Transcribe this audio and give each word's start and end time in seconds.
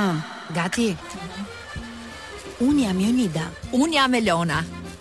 Ah, 0.00 0.14
gati. 0.56 0.88
Unë 2.66 2.80
jam 2.84 2.98
Jonida. 3.04 3.44
Unë 3.80 3.92
jam 3.96 4.14
Elona. 4.18 4.58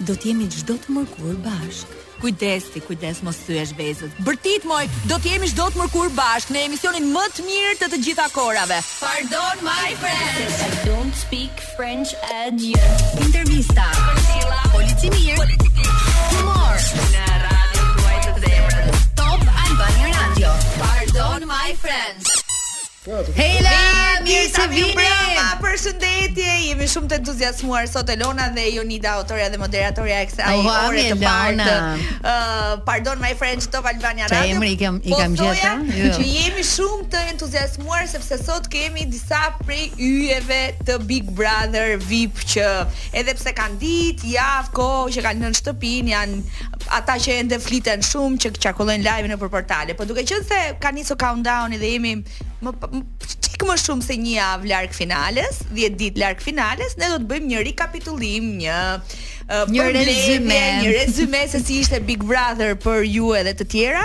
Do 0.08 0.14
t'jemi 0.22 0.48
gjdo 0.54 0.78
të 0.84 0.94
mërkur 0.96 1.36
bashk 1.46 1.92
Kujdes 2.22 2.68
ti, 2.74 2.82
kujdes 2.86 3.20
mos 3.26 3.38
të 3.46 3.58
vezët. 3.60 3.74
bezët. 3.80 4.16
Bërtit 4.26 4.64
moj, 4.70 4.86
do 5.10 5.18
t'jemi 5.24 5.50
gjdo 5.52 5.68
të 5.74 5.78
mërkur 5.84 6.10
bashk 6.20 6.50
në 6.56 6.64
emisionin 6.68 7.12
më 7.16 7.26
të 7.36 7.46
mirë 7.50 7.76
të 7.82 7.90
të 7.94 8.00
gjitha 8.08 8.26
korave. 8.38 8.80
Pardon, 9.06 9.58
my 9.68 9.88
friends 10.04 10.56
I 10.66 10.72
don't 10.90 11.14
speak 11.26 11.54
French 11.78 12.10
at 12.42 12.58
you. 12.70 12.84
Intervista. 13.26 13.86
Përsila. 14.02 14.60
Polici 14.78 15.14
mirë. 15.18 15.46
Humor. 16.32 16.78
Në 17.14 17.30
radio. 17.46 18.90
Top 19.22 19.46
Albania 19.68 20.10
Radio. 20.20 20.58
Pardon, 20.82 21.48
my 21.54 21.70
friends 21.86 22.37
Hejla, 23.08 23.76
mirë 24.28 24.48
të 24.52 24.64
vini 24.68 24.90
brava. 24.98 25.44
Përshëndetje. 25.62 26.48
Jemi 26.72 26.88
shumë 26.92 27.08
të 27.12 27.16
entuziazmuar 27.22 27.86
sot 27.88 28.10
Elona 28.12 28.50
dhe 28.52 28.66
Jonida, 28.76 29.14
autorja 29.22 29.46
dhe 29.48 29.56
moderatoreja 29.62 30.18
e 30.26 30.26
kësaj 30.28 30.50
ore 30.72 31.06
të 31.14 31.16
parë. 31.22 31.68
Ëh, 31.68 32.02
uh, 32.20 32.74
pardon 32.88 33.22
my 33.24 33.32
friends 33.40 33.70
to 33.72 33.80
Albania 33.80 34.28
Radio. 34.34 34.58
Ne 34.60 34.72
i 34.74 34.76
kam 34.82 35.00
gjetur. 35.00 35.86
Jo. 35.88 36.10
Që 36.18 36.26
jemi 36.28 36.66
shumë 36.68 37.08
të 37.14 37.22
entuziazmuar 37.32 38.10
sepse 38.12 38.42
sot 38.44 38.68
kemi 38.74 39.08
disa 39.14 39.46
prej 39.64 39.88
yjeve 40.04 40.60
të 40.90 41.00
Big 41.08 41.32
Brother 41.40 41.96
VIP 42.10 42.44
që 42.56 42.66
edhe 43.22 43.38
pse 43.40 43.56
kanë 43.56 43.80
ditë, 43.86 44.34
ja, 44.36 44.50
kohë 44.76 45.16
që 45.16 45.26
kanë 45.30 45.46
në 45.48 45.56
shtëpin, 45.62 46.12
janë 46.12 46.44
ata 47.00 47.16
që 47.24 47.40
ende 47.46 47.62
fliten 47.64 48.04
shumë 48.04 48.44
që 48.44 48.54
çakollojnë 48.68 49.08
live 49.08 49.32
nëpër 49.32 49.56
portale. 49.56 49.96
Po 49.96 50.04
duke 50.12 50.28
qenë 50.28 50.48
se 50.52 50.62
ka 50.84 50.92
nisur 50.92 51.16
countdown 51.20 51.72
dhe 51.80 51.96
jemi 51.96 52.18
më 52.64 52.70
çik 53.44 53.64
më 53.70 53.76
shumë 53.84 54.04
se 54.06 54.16
një 54.18 54.34
javë 54.38 54.68
larg 54.72 54.94
finales, 54.94 55.60
10 55.74 55.96
ditë 56.00 56.20
larg 56.22 56.42
finales, 56.42 56.96
ne 56.98 57.10
do 57.14 57.20
të 57.22 57.28
bëjmë 57.34 57.52
një 57.54 57.66
rikapitullim, 57.72 58.54
një 58.64 58.80
Uh, 59.48 59.64
një 59.72 59.84
rezume, 59.96 60.56
një 60.84 60.90
rezume 60.92 61.40
se 61.48 61.62
si 61.64 61.78
ishte 61.80 62.02
Big 62.04 62.20
Brother 62.28 62.74
për 62.84 63.06
ju 63.08 63.30
edhe 63.40 63.54
të 63.56 63.64
tjera, 63.72 64.02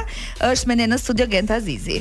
është 0.46 0.68
me 0.70 0.76
ne 0.78 0.86
në 0.92 0.98
studio 1.02 1.26
Gent 1.26 1.50
Azizi. 1.50 1.96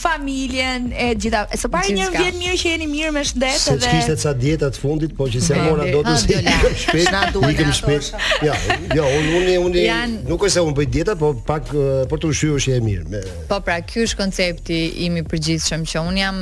familjen 0.07 0.89
e 0.97 1.13
gjitha. 1.15 1.45
Së 1.59 1.69
pari 1.73 1.93
një 1.99 2.07
vjen 2.13 2.37
mirë 2.39 2.57
që 2.61 2.71
jeni 2.73 2.87
mirë 2.91 3.11
me 3.15 3.23
shëndet 3.27 3.65
edhe. 3.73 3.77
Se 3.81 3.93
kishte 3.93 4.15
ca 4.23 4.33
dieta 4.37 4.69
të 4.73 4.81
fundit, 4.81 5.13
po 5.17 5.27
që 5.31 5.41
se 5.45 5.57
mora 5.61 5.85
do 5.93 6.01
të 6.05 6.15
si. 6.23 6.37
Shpejt 6.85 7.11
na 7.13 7.21
duhet. 7.33 7.53
Ikëm 7.53 7.71
shpejt. 7.77 8.09
Ja, 8.47 8.55
jo, 8.97 9.05
unë 9.19 9.35
unë 9.41 9.55
unë 9.67 9.83
Jan... 9.85 10.15
nuk 10.29 10.45
është 10.47 10.53
se 10.57 10.63
unë 10.67 10.77
bëj 10.79 10.87
dieta, 10.95 11.15
po 11.19 11.31
pak 11.47 11.69
për 12.11 12.23
të 12.23 12.31
ushqyer 12.33 12.59
është 12.59 12.75
e 12.77 12.81
mirë. 12.87 13.21
Po 13.51 13.59
pra, 13.67 13.77
ky 13.87 14.03
është 14.07 14.19
koncepti 14.23 14.79
im 15.07 15.19
i 15.21 15.25
përgjithshëm 15.33 15.85
që 15.91 16.03
un 16.09 16.19
jam 16.21 16.41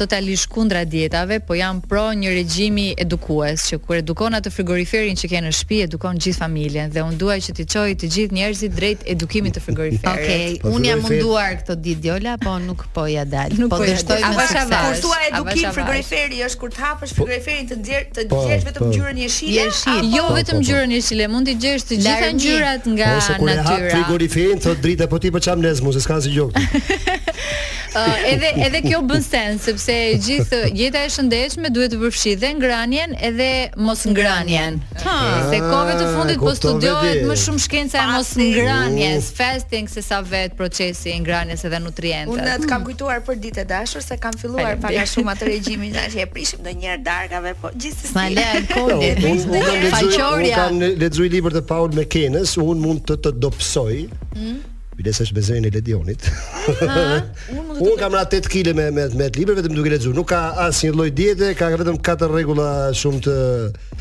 totalisht 0.00 0.50
kundra 0.56 0.82
dietave, 0.96 1.38
po 1.46 1.56
jam 1.60 1.80
pro 1.84 2.08
një 2.18 2.34
regjimi 2.40 2.88
edukues 3.06 3.68
që 3.70 3.80
kur 3.84 4.00
edukon 4.00 4.38
atë 4.40 4.52
frigoriferin 4.56 5.16
që 5.20 5.30
ke 5.32 5.44
në 5.46 5.54
shtëpi, 5.54 5.80
edukon 5.86 6.18
gjithë 6.20 6.42
familjen 6.42 6.92
dhe 6.94 7.04
un 7.06 7.14
dua 7.20 7.38
që 7.42 7.54
t'i 7.58 7.66
çoj 7.72 7.94
të 8.02 8.10
gjithë 8.14 8.38
njerëzit 8.40 8.74
drejt 8.76 9.06
edukimit 9.14 9.56
të 9.58 9.62
frigoriferit. 9.68 10.22
Okej, 10.26 10.58
po 10.62 10.72
un 10.76 10.84
jam 10.86 11.02
munduar 11.04 11.58
këtë 11.60 11.76
ditë 11.84 12.04
Djola, 12.06 12.34
po 12.42 12.55
nuk 12.62 12.84
po 12.94 13.04
ja 13.08 13.24
dal. 13.28 13.48
Nuk 13.58 13.68
po 13.70 13.78
dështoj 13.82 14.22
po 14.22 14.32
me 14.36 14.46
sukses. 14.48 14.68
kur 14.68 15.02
thua 15.02 15.18
edukim 15.30 15.70
frigoriferi 15.76 16.40
është 16.46 16.58
kur 16.60 16.72
të 16.72 16.80
hapësh 16.82 17.14
po- 17.16 17.26
frigoriferin 17.28 17.68
të 17.70 17.76
nxjerr 17.80 18.06
të 18.16 18.26
po, 18.32 18.42
gjesh 18.48 18.64
vetëm 18.70 18.88
ngjyrën 18.92 19.18
jeshile. 19.24 19.68
Jo 20.16 20.24
vetëm 20.38 20.60
ngjyrën 20.62 20.90
jeshile, 20.98 21.28
mund 21.32 21.48
të 21.50 21.54
gjesh 21.64 21.82
të 21.90 21.96
gjitha 22.04 22.30
ngjyrat 22.38 22.82
nga 22.94 23.06
natyra. 23.12 23.22
Ose 23.22 23.38
kur 23.42 23.50
e 23.50 23.56
hap 23.70 23.80
frigoriferin 23.92 24.58
thotë 24.68 24.80
drita 24.88 25.04
po 25.10 25.18
ti 25.18 25.30
po 25.32 25.38
çam 25.40 25.60
lezmu 25.62 25.92
se 25.92 26.00
s'ka 26.04 26.20
si 26.20 26.30
gjok. 26.36 26.50
Uh, 27.96 28.02
edhe 28.32 28.48
edhe 28.66 28.80
kjo 28.84 28.98
bën 29.08 29.22
sens 29.24 29.62
sepse 29.64 29.94
gjithë 30.24 30.58
jeta 30.76 31.00
e 31.00 31.08
shëndetshme 31.14 31.70
duhet 31.72 31.90
të 31.94 31.98
përfshi 32.02 32.32
dhe 32.36 32.50
ngranjen 32.58 33.14
edhe 33.28 33.46
mos 33.80 34.02
ngranjen. 34.12 34.82
Ha, 35.04 35.14
se 35.48 35.58
kohëve 35.70 35.94
të 36.02 36.06
fundit 36.14 36.38
po 36.42 36.52
studiohet 36.58 37.22
më 37.24 37.34
shumë 37.44 37.62
shkenca 37.64 38.02
e 38.04 38.10
mos 38.12 38.30
ngranjes, 38.36 39.30
fasting 39.38 39.88
se 39.88 40.02
sa 40.04 40.18
vet 40.34 40.52
procesi 40.60 41.14
i 41.14 41.18
ngranjes 41.24 41.64
edhe 41.70 41.80
nutrientes. 41.86 42.34
Unë 42.36 42.45
Unë 42.46 42.54
atë 42.54 42.66
mm. 42.66 42.70
kam 42.70 42.84
kujtuar 42.86 43.22
për 43.26 43.38
ditë 43.42 43.64
të 43.64 43.70
dashur 43.72 44.04
se 44.04 44.16
kam 44.22 44.36
filluar 44.38 44.78
pak 44.82 44.94
a 45.02 45.06
shumë 45.08 45.32
atë 45.34 45.46
regjimin 45.48 45.94
tash 45.96 46.16
e 46.22 46.26
prishim 46.30 46.62
ndonjëherë 46.62 47.02
darkave, 47.06 47.54
po 47.58 47.72
gjithsesi. 47.74 48.12
Sa 48.14 48.26
le 48.30 48.46
alkooli. 48.52 49.10
Unë 49.24 50.54
kam 50.54 50.80
lexuar 51.02 51.30
libër 51.34 51.56
të 51.58 51.64
Paul 51.68 51.90
Mekenës, 51.98 52.54
unë 52.62 52.80
mund 52.86 53.04
të 53.10 53.18
të 53.26 53.34
dopsoj. 53.42 53.98
Mi 54.36 54.50
mm. 54.54 55.04
desa 55.08 55.26
është 55.26 55.36
bezën 55.40 55.66
e 55.70 55.74
Ledionit. 55.74 56.28
Unë 56.70 57.98
kam 58.02 58.14
rreth 58.18 58.38
8 58.42 58.52
kg 58.54 58.76
me 58.78 58.88
me 58.98 59.08
me 59.18 59.30
libra 59.40 59.58
vetëm 59.58 59.74
duke 59.80 59.90
lexuar. 59.96 60.14
Nuk 60.22 60.30
ka 60.30 60.42
asnjë 60.68 60.94
lloj 61.00 61.10
diete, 61.22 61.50
ka 61.58 61.72
vetëm 61.74 61.98
katër 62.10 62.34
rregulla 62.36 62.70
shumë 62.96 63.24
të 63.26 63.36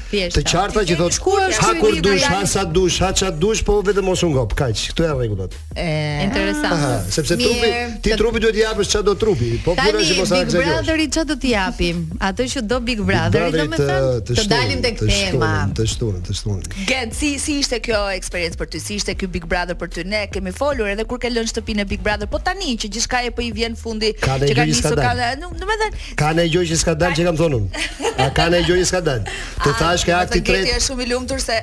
Të 0.05 0.41
qarta 0.45 0.83
që 0.85 0.95
thotë 0.99 1.17
ku 1.23 1.31
është 1.41 1.63
ha 1.65 1.71
kur 1.81 1.95
dush, 2.05 2.25
ha 2.29 2.41
sa 2.45 2.61
dush, 2.69 2.99
ha 3.01 3.07
çat 3.17 3.37
dush, 3.41 3.63
po 3.65 3.79
vetëm 3.81 4.05
mos 4.05 4.21
u 4.23 4.27
ngop, 4.29 4.51
kaq. 4.59 4.81
Kto 4.91 5.03
e 5.03 5.13
rregullat. 5.13 5.53
E 5.81 5.85
interesant. 6.27 7.09
Sepse 7.11 7.33
trupi, 7.39 7.71
ti 8.05 8.13
trupi 8.19 8.39
duhet 8.43 8.53
t'i 8.55 8.61
japësh 8.61 8.91
çado 8.91 9.15
trupi, 9.19 9.55
po 9.65 9.73
kur 9.79 9.97
është 9.97 10.17
mos 10.19 10.33
aksion. 10.37 10.45
Big 10.45 10.69
Brother 10.69 11.01
i 11.01 11.07
do 11.31 11.37
t'i 11.41 11.53
japim. 11.55 12.03
Atë 12.21 12.45
që 12.53 12.63
do 12.69 12.77
Big 12.85 13.01
Brother, 13.07 13.47
domethënë 13.57 14.11
të 14.29 14.45
dalim 14.53 14.83
tek 14.85 15.01
tema. 15.01 15.49
Të 15.73 15.87
shtunë, 15.95 16.21
të 16.29 16.37
shtunë. 16.39 16.77
Gen, 16.91 17.15
si 17.17 17.31
si 17.41 17.57
ishte 17.63 17.81
kjo 17.87 18.03
eksperiencë 18.19 18.61
për 18.61 18.71
ty? 18.75 18.83
Si 18.85 18.99
ishte 19.01 19.17
ky 19.17 19.31
Big 19.37 19.49
Brother 19.49 19.79
për 19.81 19.89
ty? 19.97 20.05
Ne 20.05 20.21
kemi 20.29 20.53
folur 20.53 20.91
edhe 20.93 21.07
kur 21.09 21.17
ke 21.25 21.33
lënë 21.33 21.49
shtëpinë 21.49 21.81
e 21.81 21.87
Big 21.95 22.05
Brother, 22.05 22.29
po 22.29 22.37
tani 22.45 22.77
që 22.77 22.91
gjithçka 22.93 23.23
e 23.25 23.33
po 23.33 23.41
i 23.41 23.49
vjen 23.57 23.73
fundi, 23.81 24.13
që 24.21 24.53
ka 24.53 24.69
nisë 24.69 24.85
ka, 24.85 25.33
domethënë 25.49 26.07
ka 26.21 26.31
ne 26.37 26.45
gjë 26.53 26.63
që 26.75 26.79
s'ka 26.85 26.95
dalë 27.01 27.19
që 27.19 27.27
kam 27.31 27.41
thonë. 27.43 27.85
A 28.21 28.31
ka 28.37 28.51
ne 28.53 28.61
gjë 28.69 28.79
që 28.83 28.87
s'ka 28.93 29.03
dalë? 29.09 29.37
Të 29.65 29.75
tha 29.81 29.94
është 29.97 30.11
ka 30.11 30.19
akti 30.25 30.39
i 30.39 30.61
është 30.65 30.85
shumë 30.89 31.05
i 31.05 31.09
lumtur 31.13 31.43
se 31.43 31.57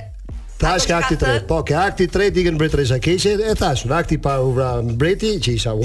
Tash 0.63 0.87
ka 0.87 1.01
akti 1.03 1.17
3. 1.19 1.43
Po, 1.43 1.59
ka 1.67 1.81
akti 1.91 2.07
3 2.07 2.39
i 2.39 2.43
kanë 2.47 2.59
bërë 2.61 2.71
tre 2.71 2.85
shaqeshe 2.87 3.33
e 3.35 3.53
thash, 3.59 3.83
në 3.91 3.97
akti 3.99 4.17
pa 4.23 4.37
u 4.47 4.53
vra 4.55 4.69
mbreti 4.87 5.33
që 5.43 5.55
isha 5.57 5.73
u. 5.75 5.83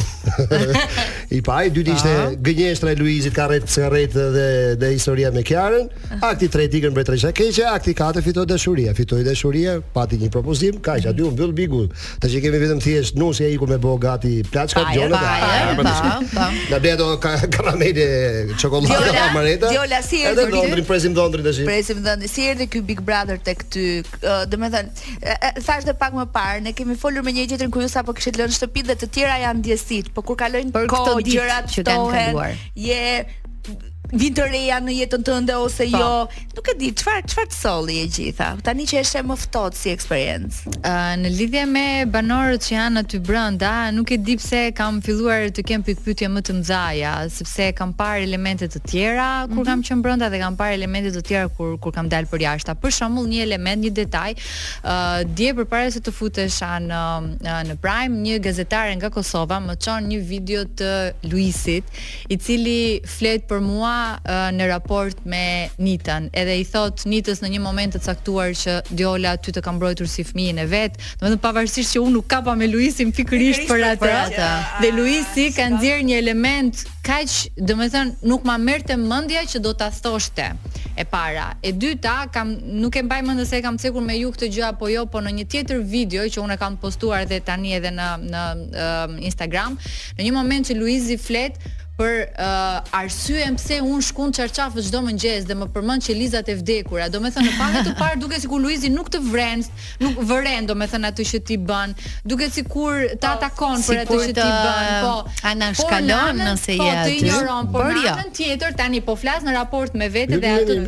I 1.37 1.39
pa 1.43 1.63
i 1.65 1.71
dytë 1.73 1.95
ishte 1.95 2.11
gënjeshtra 2.45 2.91
e 2.93 2.99
Luizit 2.99 3.33
ka 3.35 3.47
rreth 3.49 3.73
se 3.73 3.87
rreth 3.89 4.13
dhe 4.35 4.75
dhe 4.77 4.91
historia 4.93 5.31
me 5.33 5.41
Kiarën. 5.47 5.89
Akti 6.21 6.49
3 6.53 6.67
i 6.77 6.81
kanë 6.83 6.93
bërë 6.97 7.07
tre 7.09 7.17
shaqeshe, 7.23 7.65
akti 7.71 7.95
4 7.97 8.21
fitoi 8.25 8.45
dashuria, 8.51 8.93
fitoi 8.97 9.23
dashuria, 9.25 9.79
pati 9.97 10.19
një 10.21 10.29
propozim, 10.35 10.77
kaq 10.85 11.09
aty 11.09 11.25
u 11.25 11.31
mbyll 11.33 11.55
bigu. 11.57 11.81
Tash 12.21 12.37
i 12.37 12.43
kemi 12.45 12.61
vetëm 12.61 12.83
thjesht 12.85 13.17
nusi 13.17 13.47
ai 13.49 13.57
ku 13.57 13.65
me 13.73 13.81
bë 13.81 13.95
gati 14.05 14.35
plaçka 14.51 14.85
djona. 14.93 15.23
Ah, 15.23 15.73
po, 15.73 15.87
po. 15.87 16.45
Na 16.69 16.81
bëdo 16.85 17.09
karamele 17.23 18.07
çokoladë 18.61 19.17
amareta. 19.25 19.73
Jo, 19.73 19.89
si. 20.05 20.21
Edhe 20.29 20.45
do 20.53 20.85
presim 20.93 21.17
dhëndrit 21.17 21.49
tash. 21.49 21.65
Presim 21.65 22.05
dhëndrit. 22.05 22.29
Si 22.29 22.45
erdhi 22.53 22.69
ky 22.77 22.85
Big 22.93 23.01
Brother 23.01 23.41
tek 23.41 23.65
ty? 23.73 23.87
më 24.67 24.75
thënë, 24.75 25.63
thash 25.67 25.87
dhe 25.87 25.95
pak 26.01 26.15
më 26.17 26.25
parë, 26.35 26.61
ne 26.67 26.73
kemi 26.77 26.97
folur 27.03 27.25
me 27.27 27.33
një 27.37 27.47
gjithë 27.53 27.69
në 27.69 27.73
kujusa, 27.77 28.03
po 28.07 28.15
kështë 28.17 28.41
lënë 28.43 28.57
shtëpit 28.59 28.91
dhe 28.91 28.97
të 29.03 29.09
tjera 29.17 29.39
janë 29.45 29.65
djesit, 29.69 30.11
po 30.17 30.25
kur 30.27 30.39
kalojnë 30.43 30.87
këto 30.93 31.17
gjërat 31.31 31.73
që 31.75 31.83
të 31.87 31.95
kanë 31.97 32.15
kaluar, 32.19 32.59
je 32.87 33.03
vin 34.15 34.33
të 34.37 34.45
reja 34.51 34.77
në 34.81 34.93
jetën 35.01 35.23
tënde 35.27 35.55
ose 35.59 35.87
pa. 35.91 35.97
Po. 35.97 36.03
jo. 36.03 36.43
Nuk 36.57 36.69
e 36.71 36.75
di, 36.79 36.87
çfarë 36.97 37.23
çfarë 37.29 37.49
të 37.51 37.57
solli 37.57 37.95
e 38.01 38.05
gjitha. 38.09 38.47
Tani 38.65 38.85
që 38.89 38.99
është 39.03 39.21
më 39.29 39.35
ftohtë 39.43 39.77
si 39.77 39.91
eksperiencë. 39.93 40.71
Uh, 40.79 41.13
në 41.21 41.31
lidhje 41.37 41.63
me 41.69 41.85
banorët 42.11 42.63
që 42.65 42.73
janë 42.73 43.01
aty 43.03 43.19
brenda, 43.27 43.73
nuk 43.93 44.11
e 44.13 44.17
di 44.25 44.35
pse 44.39 44.61
kam 44.77 45.01
filluar 45.05 45.47
të 45.55 45.65
kem 45.69 45.83
pikpyetje 45.85 46.29
më 46.33 46.43
të 46.47 46.55
mëdha, 46.59 47.11
sepse 47.33 47.67
kam 47.77 47.91
parë 47.99 48.23
elemente 48.25 48.69
të 48.73 48.81
tjera 48.89 49.27
kur 49.47 49.53
mm 49.53 49.59
-hmm. 49.59 49.65
kam 49.69 49.83
qenë 49.87 50.01
brenda 50.01 50.29
dhe 50.29 50.39
kam 50.43 50.55
parë 50.61 50.73
elemente 50.79 51.09
të 51.17 51.21
tjera 51.27 51.47
kur 51.57 51.77
kur 51.81 51.91
kam 51.97 52.09
dalë 52.09 52.27
për 52.31 52.39
jashtë. 52.47 52.71
Për 52.83 52.91
shembull, 52.97 53.27
një 53.33 53.41
element, 53.47 53.83
një 53.85 53.91
detaj, 54.01 54.31
uh, 54.83 55.21
dje 55.37 55.49
përpara 55.53 55.91
se 55.91 55.99
të 55.99 56.11
futesh 56.11 56.57
në 56.61 57.03
në 57.67 57.75
Prime, 57.81 58.13
një 58.25 58.39
gazetare 58.39 58.95
nga 58.95 59.09
Kosova 59.09 59.57
më 59.67 59.73
çon 59.83 60.01
një 60.11 60.19
video 60.33 60.61
të 60.77 60.91
Luisit, 61.31 61.83
i 62.33 62.37
cili 62.37 62.99
flet 63.15 63.41
për 63.49 63.59
mua 63.61 63.96
uh, 64.05 64.47
në 64.55 64.67
raport 64.69 65.23
me 65.29 65.43
Nitën. 65.81 66.27
Edhe 66.37 66.55
i 66.61 66.65
thot 66.67 67.05
Nitës 67.09 67.41
në 67.43 67.49
një 67.55 67.61
moment 67.63 67.95
të 67.95 68.01
caktuar 68.05 68.53
që 68.57 68.75
Djola 68.97 69.35
ty 69.43 69.53
të 69.55 69.63
ka 69.65 69.73
mbrojtur 69.77 70.09
si 70.11 70.25
fëmijën 70.27 70.61
e 70.63 70.67
vet. 70.69 70.99
Domethënë 71.21 71.41
pavarësisht 71.43 71.95
që 71.95 72.03
unë 72.03 72.15
nuk 72.19 72.27
kapa 72.31 72.55
me 72.59 72.67
Luisin 72.71 73.13
pikërisht 73.15 73.67
për 73.69 73.85
atë. 73.93 74.13
Dhe 74.83 74.91
Luisi 74.97 75.47
ah, 75.51 75.55
ka 75.57 75.69
nxjerr 75.75 76.03
një 76.09 76.19
element 76.21 76.81
kaq, 77.07 77.35
domethënë 77.69 78.27
nuk 78.27 78.43
ma 78.47 78.57
merrte 78.59 78.97
mendja 78.99 79.45
që 79.53 79.61
do 79.63 79.71
ta 79.77 79.89
thoshte. 79.93 80.49
E 80.97 81.05
para, 81.07 81.51
e 81.63 81.69
dyta, 81.77 82.15
kam 82.33 82.51
nuk 82.81 82.95
e 82.97 83.03
mbaj 83.05 83.21
mend 83.23 83.43
se 83.47 83.59
e 83.61 83.63
kam 83.63 83.75
cekur 83.81 84.01
me 84.03 84.15
ju 84.17 84.31
këtë 84.33 84.47
gjë 84.55 84.63
apo 84.71 84.87
jo, 84.91 85.03
po 85.11 85.21
në 85.23 85.33
një 85.39 85.45
tjetër 85.51 85.83
video 85.87 86.23
që 86.25 86.41
unë 86.43 86.55
kam 86.59 86.75
postuar 86.81 87.23
edhe 87.27 87.37
tani 87.47 87.75
edhe 87.77 87.91
në 87.95 88.07
në 88.31 88.41
uh, 88.67 89.17
Instagram, 89.29 89.77
në 90.17 90.25
një 90.27 90.33
moment 90.35 90.67
që 90.71 90.75
Luizi 90.79 91.15
flet, 91.21 91.61
për 91.97 92.13
uh, 92.29 92.99
arsyen 92.99 93.55
pse 93.57 93.79
un 93.81 94.01
shkon 94.05 94.31
çarçaf 94.37 94.75
çdo 94.85 94.99
mëngjes 95.07 95.47
dhe 95.49 95.55
më 95.57 95.67
përmend 95.75 96.05
që 96.05 96.13
Liza 96.17 96.43
të 96.45 96.55
vdekur. 96.59 96.99
A 97.05 97.09
do 97.13 97.21
të 97.25 97.31
thonë 97.35 97.49
në 97.49 97.55
pakë 97.61 97.81
të 97.87 97.93
parë 97.99 98.19
duket 98.21 98.43
sikur 98.45 98.61
Luizi 98.61 98.91
nuk 98.93 99.09
të 99.13 99.21
vren, 99.31 99.63
nuk 100.03 100.19
vren 100.29 100.67
domethënë 100.69 101.09
atë 101.11 101.25
që 101.31 101.41
ti 101.49 101.57
bën. 101.71 101.93
Duket 102.31 102.53
sikur 102.59 103.01
ta 103.21 103.33
po, 103.35 103.41
takon 103.47 103.83
për 103.87 104.01
atë 104.03 104.13
po 104.13 104.19
që 104.23 104.29
ti 104.29 104.45
bën. 104.45 104.95
Po, 105.07 105.15
ana 105.53 105.71
po, 105.73 105.79
shkalon 105.81 106.41
nëse 106.45 106.77
je 106.77 106.77
aty. 106.77 106.81
Po, 106.81 106.95
ti 107.01 107.21
ignoron. 107.23 107.71
Por 107.73 107.91
në 107.97 108.07
anën 108.13 108.33
tjetër 108.41 108.77
tani 108.79 109.03
po 109.09 109.17
flas 109.21 109.45
në 109.47 109.57
raport 109.57 109.97
me 109.97 110.09
vetë 110.17 110.41
dhe 110.43 110.55
atë 110.61 110.79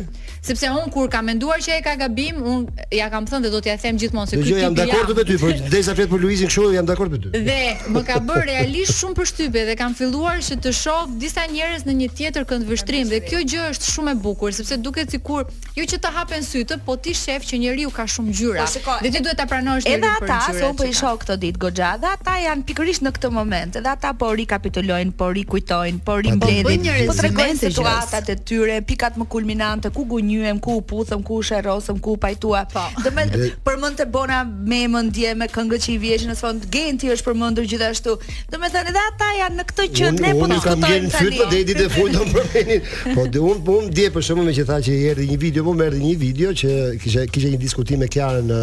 sepse 0.42 0.68
un 0.84 0.90
kur 0.90 1.08
kam 1.08 1.24
menduar 1.24 1.60
që 1.60 1.76
e 1.78 1.80
ka 1.84 1.92
gabim, 2.00 2.38
un 2.52 2.62
ja 2.96 3.08
kam 3.12 3.26
thënë 3.28 3.44
dhe 3.44 3.50
do 3.52 3.58
t'ja 3.60 3.74
them 3.82 3.98
gjithmonë 4.00 4.28
se 4.30 4.36
ky 4.38 4.42
tip. 4.44 4.52
Jo, 4.54 4.60
jam 4.62 4.74
dakord 4.78 5.10
me 5.18 5.24
ty, 5.28 5.36
por 5.42 5.52
derisa 5.72 5.94
flet 5.96 6.08
për 6.12 6.22
Luizin 6.22 6.48
kështu, 6.48 6.62
jam 6.74 6.86
dakord 6.88 7.12
me 7.12 7.18
ty. 7.20 7.32
Dhe 7.44 7.88
më 7.92 8.02
ka 8.08 8.16
bër 8.28 8.46
realisht 8.48 8.96
shumë 9.02 9.18
përshtypje 9.18 9.64
dhe 9.70 9.74
kam 9.80 9.96
filluar 9.98 10.38
që 10.46 10.56
të 10.64 10.72
shoh 10.80 11.10
disa 11.20 11.44
njerëz 11.52 11.84
në 11.88 11.96
një 12.00 12.08
tjetër 12.20 12.46
kënd 12.52 12.68
vështrim 12.70 13.10
dhe 13.12 13.20
kjo 13.28 13.42
gjë 13.52 13.66
është 13.74 13.90
shumë 13.96 14.14
e 14.14 14.18
bukur 14.24 14.56
sepse 14.56 14.78
duket 14.86 15.12
sikur 15.16 15.44
jo 15.76 15.84
që 15.92 16.00
të 16.06 16.14
hapen 16.16 16.44
sytë, 16.48 16.80
po 16.88 16.96
ti 16.96 17.12
shef 17.24 17.44
që 17.50 17.60
njeriu 17.66 17.90
ka 17.98 18.08
shumë 18.16 18.32
ngjyra. 18.32 18.66
Po 18.88 18.96
dhe 19.04 19.12
ti 19.16 19.20
duhet 19.24 19.40
ta 19.40 19.46
pranosh 19.52 19.88
edhe 19.92 20.08
ata 20.22 20.40
se 20.56 20.64
un 20.64 20.76
po 20.80 20.88
i 20.88 20.96
shoh 20.96 21.18
këtë 21.20 21.36
ditë 21.44 21.62
goxha 21.66 21.92
dhe 22.02 22.14
ata 22.16 22.38
janë 22.46 22.66
pikërisht 22.70 23.04
në 23.04 23.12
këtë 23.18 23.32
moment, 23.36 23.76
edhe 23.82 23.92
ata 23.92 24.14
po 24.16 24.32
rikapitulojnë, 24.40 25.12
po 25.20 25.28
rikujtojnë, 25.36 26.00
po 26.06 26.16
rimbledhin, 26.24 26.64
po, 26.64 27.12
po, 27.12 27.14
po 27.14 27.18
tregojnë 27.20 27.60
situatat 27.66 28.32
e 28.34 28.38
tyre, 28.50 28.80
pikat 28.88 29.20
më 29.20 29.28
kulminante 29.30 29.90
ku 29.94 30.08
gjë 30.10 30.29
njyem 30.38 30.58
ku 30.60 30.70
u 30.78 30.82
puthëm, 30.86 31.22
ku 31.26 31.34
u 31.40 31.44
sherrosëm, 31.44 31.98
ku 32.04 32.14
u 32.16 32.16
pajtua. 32.22 32.62
Po. 32.72 32.84
Do 33.04 33.10
me 33.16 33.24
për 33.66 33.78
mend 33.82 33.98
të 34.00 34.06
bona 34.14 34.42
me 34.70 34.82
mendje 34.92 35.34
me 35.38 35.48
këngë 35.50 35.78
që 35.84 35.90
i 35.94 35.98
vjeshin 36.04 36.32
në 36.32 36.38
fund 36.38 36.66
Genti 36.74 37.10
është 37.14 37.26
përmendur 37.30 37.66
gjithashtu. 37.70 38.16
Do 38.52 38.60
me 38.62 38.70
thënë 38.72 38.92
edhe 38.92 39.04
ata 39.10 39.30
janë 39.40 39.60
në 39.60 39.66
këtë 39.70 39.86
që 39.98 40.10
ne 40.22 40.32
po 40.32 40.32
të 40.32 40.32
tani. 40.32 40.42
Unë 40.46 40.64
kam 40.66 40.88
gjen 40.88 41.14
fytyrë 41.18 41.50
ditë 41.52 41.78
të 41.80 41.86
fundit 41.94 42.34
për 42.34 42.48
menin. 42.56 42.90
Po 43.16 43.26
dhe 43.28 43.44
unë 43.50 43.64
po 43.68 43.78
di 43.98 44.08
për 44.16 44.26
shkakun 44.26 44.48
me 44.50 44.54
që 44.58 44.66
tha 44.70 44.78
që 44.86 44.96
erdhi 45.12 45.26
një 45.32 45.38
video, 45.46 45.66
po 45.68 45.74
më 45.78 45.88
erdhi 45.90 46.02
një 46.06 46.18
video 46.26 46.52
që 46.60 46.72
kishte 47.02 47.24
kishte 47.34 47.52
një 47.54 47.62
diskutim 47.64 48.02
me 48.04 48.10
Kiarën 48.10 48.46
në 48.50 48.62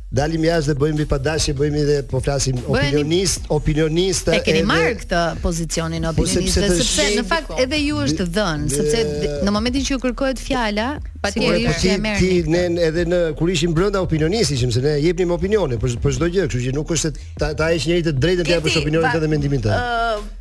Dalim 0.07 0.45
jashtë 0.47 0.71
dhe 0.71 0.79
bëjmë 0.79 1.05
për 1.11 1.19
dashje, 1.19 1.51
bëjmë 1.59 1.81
dhe 1.83 1.95
po 2.07 2.21
flasim 2.23 2.55
opinionist, 2.71 3.43
opinionistë. 3.51 4.37
E 4.37 4.37
keni 4.45 4.61
marrë 4.63 4.93
këtë 5.01 5.23
pozicionin 5.43 6.07
opinionistë, 6.07 6.63
po 6.63 6.77
sepse 6.79 7.07
në 7.17 7.25
fakt 7.27 7.51
edhe 7.65 7.81
ju 7.83 7.97
është 8.05 8.27
dhënë, 8.37 8.69
sepse 8.71 9.03
në 9.43 9.51
momentin 9.57 9.83
që 9.89 9.97
ju 9.97 9.99
kërkohet 10.05 10.39
fjala, 10.39 10.87
patjetër 11.25 11.59
ju 11.59 11.67
po 11.67 11.75
e 11.91 11.99
merrni. 12.07 12.31
Ti 12.39 12.55
ne 12.55 12.63
edhe 12.87 13.03
në 13.11 13.19
kur 13.35 13.51
ishim 13.51 13.75
brenda 13.75 13.99
opinionistë 14.07 14.55
ishim 14.55 14.71
se 14.77 14.85
ne 14.87 14.95
jepnim 15.09 15.35
opinione 15.35 15.75
për 15.83 15.99
për 16.05 16.15
çdo 16.15 16.31
gjë, 16.37 16.47
kështu 16.53 16.63
që 16.69 16.75
nuk 16.79 16.95
është 16.95 17.13
ta, 17.43 17.51
ta 17.59 17.73
hesh 17.75 17.91
njëri 17.91 18.07
të 18.07 18.15
drejtën 18.23 18.47
të 18.47 18.55
japësh 18.61 18.79
opinionin 18.85 19.11
edhe 19.11 19.33
mendimin 19.35 19.67
të 19.67 19.75
tënd 19.75 20.35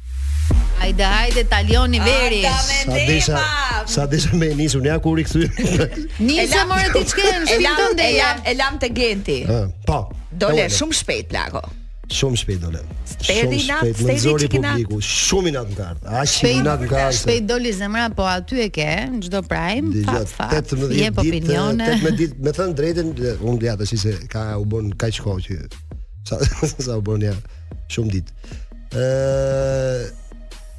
Hajde, 0.76 1.06
hajde, 1.08 1.42
talioni 1.50 2.02
veri. 2.04 2.42
Sa 2.44 2.98
desha, 3.08 3.40
sa 3.94 4.04
desha 4.12 4.36
me 4.36 4.50
nisur, 4.60 4.82
ne 4.84 4.92
akuri 4.94 5.24
këthy. 5.26 5.48
Nisë 6.28 6.60
e 6.60 6.66
more 6.70 6.90
të 6.92 7.06
qkenë, 7.14 7.56
E 8.50 8.54
lam 8.60 8.78
të 8.84 8.92
genti. 9.00 9.40
po. 9.88 10.02
Dole, 10.36 10.68
shumë 10.70 11.00
shpejt, 11.00 11.32
lako. 11.34 11.64
Shumë 12.08 12.38
shpejt 12.38 12.60
dole. 12.62 12.80
Shpejti 13.10 13.60
shumë 13.64 13.78
shpejt, 13.80 14.02
më 14.06 14.16
zori 14.22 14.50
publiku, 14.54 14.98
shumë 15.04 15.50
i 15.50 15.54
natë 15.56 15.72
në 15.74 15.78
kartë. 15.80 16.26
Shpejt, 16.30 16.60
nat 16.68 16.84
kartë. 16.84 17.16
shpejt 17.20 17.48
doli 17.50 17.72
zemra, 17.74 18.04
po 18.14 18.28
aty 18.30 18.60
e 18.62 18.68
ke, 18.74 18.86
në 19.16 19.22
gjdo 19.26 19.42
prajmë, 19.50 20.04
pa 20.06 20.20
gjatë, 20.20 20.60
18 20.78 20.92
ditë, 20.92 21.10
opinione. 21.24 21.90
Me, 22.04 22.12
me 22.46 22.54
thënë 22.60 22.78
drejtën, 22.82 23.10
unë 23.40 23.64
dhja 23.64 23.76
të 23.80 23.88
si 23.90 23.98
se 24.04 24.14
ka 24.32 24.46
u 24.62 24.68
bon 24.70 24.92
ka 25.02 25.10
qko 25.18 25.38
që 25.48 25.58
sa, 26.30 26.40
sa 26.86 27.00
u 27.00 27.04
bën 27.10 27.26
ja, 27.30 27.34
shumë 27.98 28.16
ditë. 28.20 29.04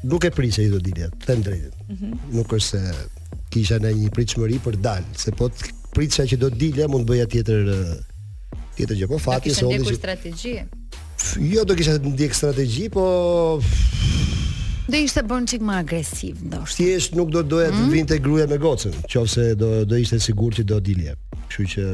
Nuk 0.07 0.27
e 0.29 0.31
prisë 0.31 0.69
i 0.69 0.73
do 0.77 0.83
dilja, 0.83 1.11
thënë 1.27 1.49
drejtën, 1.51 1.73
Mm 1.87 1.97
-hmm. 1.97 2.15
Nuk 2.35 2.51
është 2.53 2.71
se 2.71 2.95
kisha 3.51 3.77
në 3.79 3.93
një 3.95 4.09
pritshmëri 4.11 4.59
për 4.65 4.75
dalë, 4.83 5.07
se 5.17 5.31
po 5.39 5.47
të 5.47 5.71
pritësha 5.95 6.25
që 6.35 6.37
do 6.37 6.49
dilja, 6.51 6.89
mund 6.91 7.07
bëja 7.11 7.27
tjetër 7.31 7.61
tjetër 8.77 8.97
gjë, 8.99 9.07
po 9.07 9.19
fati 9.23 9.55
se 9.55 9.63
ndonjë 9.67 9.95
strategji. 9.95 10.59
Jo 11.53 11.63
do 11.67 11.75
kisha 11.77 11.95
të 11.97 12.11
ndjek 12.13 12.35
strategji, 12.35 12.89
po 12.93 13.07
do 14.87 14.97
ishte 15.03 15.23
bën 15.27 15.47
çik 15.51 15.63
më 15.67 15.79
agresiv 15.81 16.43
ndoshta. 16.47 16.77
Thjesht 16.79 17.17
nuk 17.19 17.33
do 17.35 17.41
doja 17.43 17.73
të 17.73 17.79
mm. 17.79 17.89
vinte 17.91 18.19
gruaja 18.23 18.47
me 18.47 18.59
gocën, 18.63 18.93
nëse 19.09 19.47
do 19.59 19.71
do 19.89 19.99
ishte 19.99 20.21
sigurt 20.23 20.61
që 20.61 20.65
do 20.73 20.79
dilje. 20.87 21.17
Kështu 21.49 21.67
që 21.73 21.87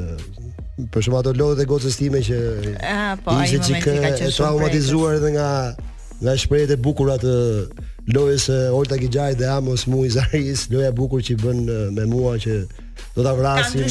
për 0.93 1.07
shkak 1.07 1.27
të 1.31 1.35
lodhë 1.39 1.63
e 1.65 1.69
gocës 1.71 1.97
time 2.01 2.21
që 2.27 2.41
ëh 2.91 3.23
po 3.25 3.39
ai 3.39 3.47
më 3.55 3.61
thikë 3.69 3.97
është 4.11 4.31
traumatizuar 4.43 5.17
edhe 5.21 5.31
nga 5.39 5.49
nga 6.23 6.37
shprehjet 6.39 6.77
e 6.77 6.81
bukura 6.85 7.17
të 7.23 7.33
Lojës 8.13 8.49
Olta 8.77 8.97
Gjigjaj 8.99 9.35
dhe 9.39 9.47
Amos 9.57 9.87
Muizaris, 9.91 10.67
loja 10.73 10.91
e 10.91 10.95
bukur 10.99 11.23
që 11.23 11.37
bën 11.39 11.61
me 11.97 12.05
mua 12.11 12.35
që 12.43 12.61
do 13.15 13.23
ta 13.23 13.35
vrasim. 13.35 13.83